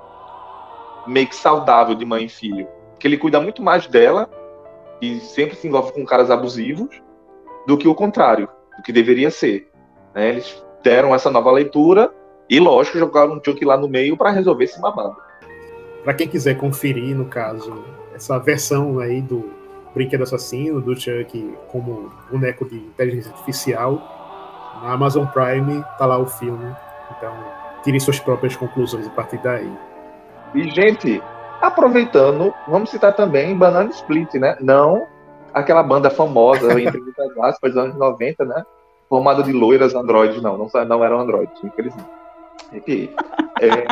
[1.07, 2.69] meio que saudável de mãe e filho,
[2.99, 4.29] que ele cuida muito mais dela
[5.01, 7.01] e sempre se envolve com caras abusivos
[7.67, 9.71] do que o contrário, do que deveria ser.
[10.15, 10.31] Né?
[10.31, 12.13] Eles deram essa nova leitura
[12.51, 15.28] e, lógico, jogaram um Chuck lá no meio para resolver esse babado
[16.09, 17.85] para quem quiser conferir, no caso,
[18.15, 19.51] essa versão aí do
[19.93, 24.01] Brinquedo Assassino, do Chuck como boneco de inteligência artificial,
[24.83, 26.75] na Amazon Prime tá lá o filme.
[27.15, 27.31] Então,
[27.85, 29.71] tire suas próprias conclusões a partir daí.
[30.55, 31.23] E, gente,
[31.61, 34.57] aproveitando, vamos citar também Banana Split, né?
[34.63, 35.07] Não
[35.53, 38.65] aquela banda famosa, entre muitas aspas, dos anos 90, né?
[39.11, 42.09] Formada de loiras androides, não, não, não eram androides, infelizmente.
[42.73, 43.85] É...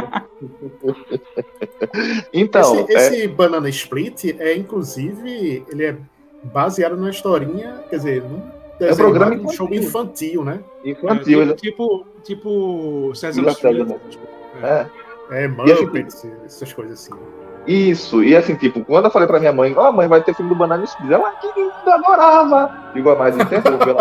[2.33, 3.29] então, esse, esse é...
[3.29, 5.97] Banana Split é inclusive ele é
[6.45, 8.43] baseado na historinha, quer dizer, num
[8.79, 10.61] é um programa um show infantil, né?
[10.85, 13.89] Infantil, é, tipo, tipo César Street.
[14.11, 14.27] Tipo,
[14.63, 14.87] é.
[15.31, 17.19] É, Muppets, assim, essas coisas assim.
[17.67, 20.35] Isso, e assim, tipo, quando eu falei pra minha mãe, ó, oh, mãe, vai ter
[20.35, 22.93] filme do Banana Split, ela, que lindo, adorava.
[22.95, 23.97] A mais entendeu,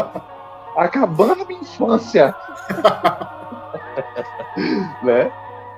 [0.78, 2.36] acabando minha infância.
[5.04, 5.32] né?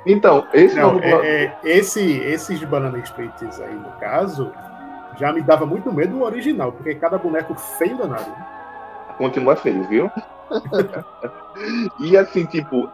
[0.06, 4.52] Então, esse Não, é, é, esse, esses Banana Splits aí, no caso,
[5.18, 8.32] já me dava muito medo o original, porque cada boneco feio danado.
[9.18, 10.10] Continua feio, viu?
[12.00, 12.90] e assim, tipo,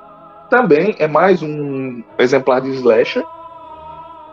[0.50, 3.24] também é mais um exemplar de slasher,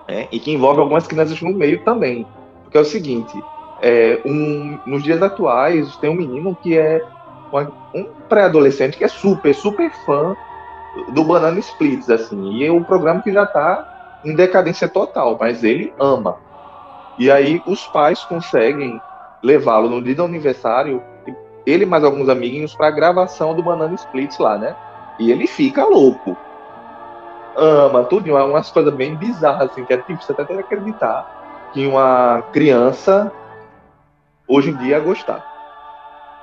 [0.09, 2.27] né, e que envolve algumas crianças no meio também.
[2.63, 3.33] Porque é o seguinte,
[3.83, 7.05] é, um, nos dias atuais tem um menino que é
[7.53, 10.37] uma, um pré-adolescente que é super, super fã
[11.13, 15.63] do Banana Splits, assim, e é um programa que já está em decadência total, mas
[15.65, 16.37] ele ama.
[17.19, 19.01] E aí os pais conseguem
[19.43, 21.03] levá-lo no dia do aniversário,
[21.67, 24.75] ele mais alguns amiguinhos, para a gravação do Banana Splits lá, né?
[25.19, 26.37] E ele fica louco.
[27.57, 30.63] Ama tudo, é umas coisas bem bizarras, assim, que é tipo, você até tem que
[30.63, 33.31] acreditar que uma criança
[34.49, 35.47] hoje em dia ia gostar.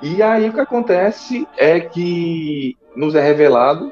[0.02, 3.92] E aí o que acontece é que nos é revelado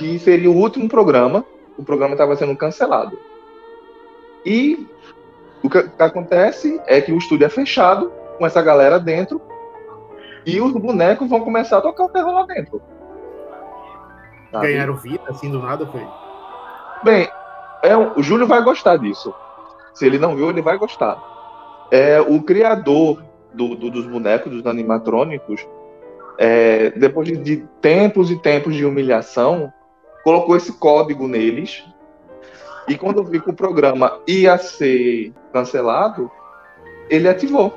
[0.00, 1.44] que seria o último programa,
[1.76, 3.18] o programa estava sendo cancelado.
[4.46, 4.88] E
[5.62, 9.42] o que, acontece é que o estúdio é fechado, com essa galera dentro,
[10.46, 12.80] e os bonecos vão começar a tocar o terror lá dentro.
[14.50, 14.68] Sabe?
[14.68, 16.06] Ganharam vida assim do nada, foi?
[17.04, 17.28] Bem,
[17.82, 19.34] é, o Júlio vai gostar disso.
[19.92, 21.22] Se ele não viu, ele vai gostar.
[21.90, 23.22] É, o criador
[23.52, 25.66] do, do, dos bonecos, dos animatrônicos,
[26.38, 29.70] é, depois de, de tempos e tempos de humilhação,
[30.22, 31.84] colocou esse código neles.
[32.88, 36.30] E quando viu que o programa ia ser cancelado,
[37.08, 37.72] ele ativou.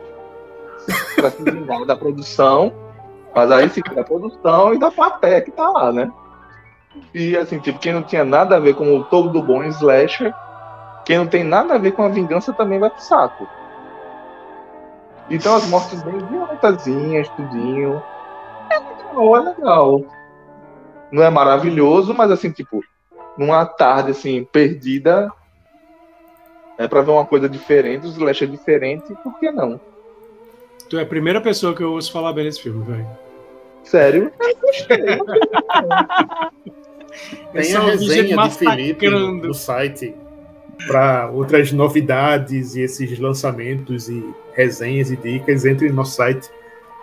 [1.15, 1.43] para se
[1.85, 2.73] da produção,
[3.33, 6.11] mas aí sim, da produção e da plateia que tá lá, né?
[7.13, 10.33] E assim, tipo, quem não tinha nada a ver com o todo do bom slasher,
[11.05, 13.47] quem não tem nada a ver com a vingança também vai pro saco.
[15.29, 18.01] Então as mortes bem violentazinhas, tudinho.
[18.69, 20.01] É legal, é legal
[21.13, 22.83] não é maravilhoso, mas assim, tipo,
[23.37, 25.31] numa tarde assim, perdida,
[26.75, 29.79] é para ver uma coisa diferente, os slash é diferente, por que não?
[30.89, 33.07] Tu é a primeira pessoa que eu ouço falar bem desse filme, velho.
[33.83, 34.31] Sério?
[37.53, 40.15] Tem a resenha de Felipe no site
[40.87, 46.49] para outras novidades e esses lançamentos e resenhas e dicas entre no nosso site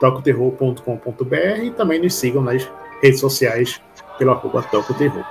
[0.00, 2.68] tocoterror.com.br e também nos sigam nas
[3.00, 3.80] redes sociais
[4.20, 5.24] pelo arroba Toco Terror.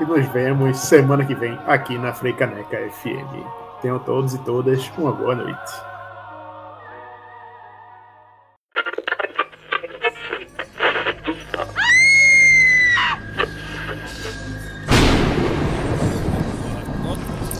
[0.00, 3.46] E nos vemos semana que vem aqui na Freicaneca FM.
[3.80, 5.72] Tenham todos e todas uma boa noite.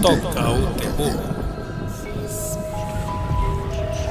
[0.02, 0.38] Toca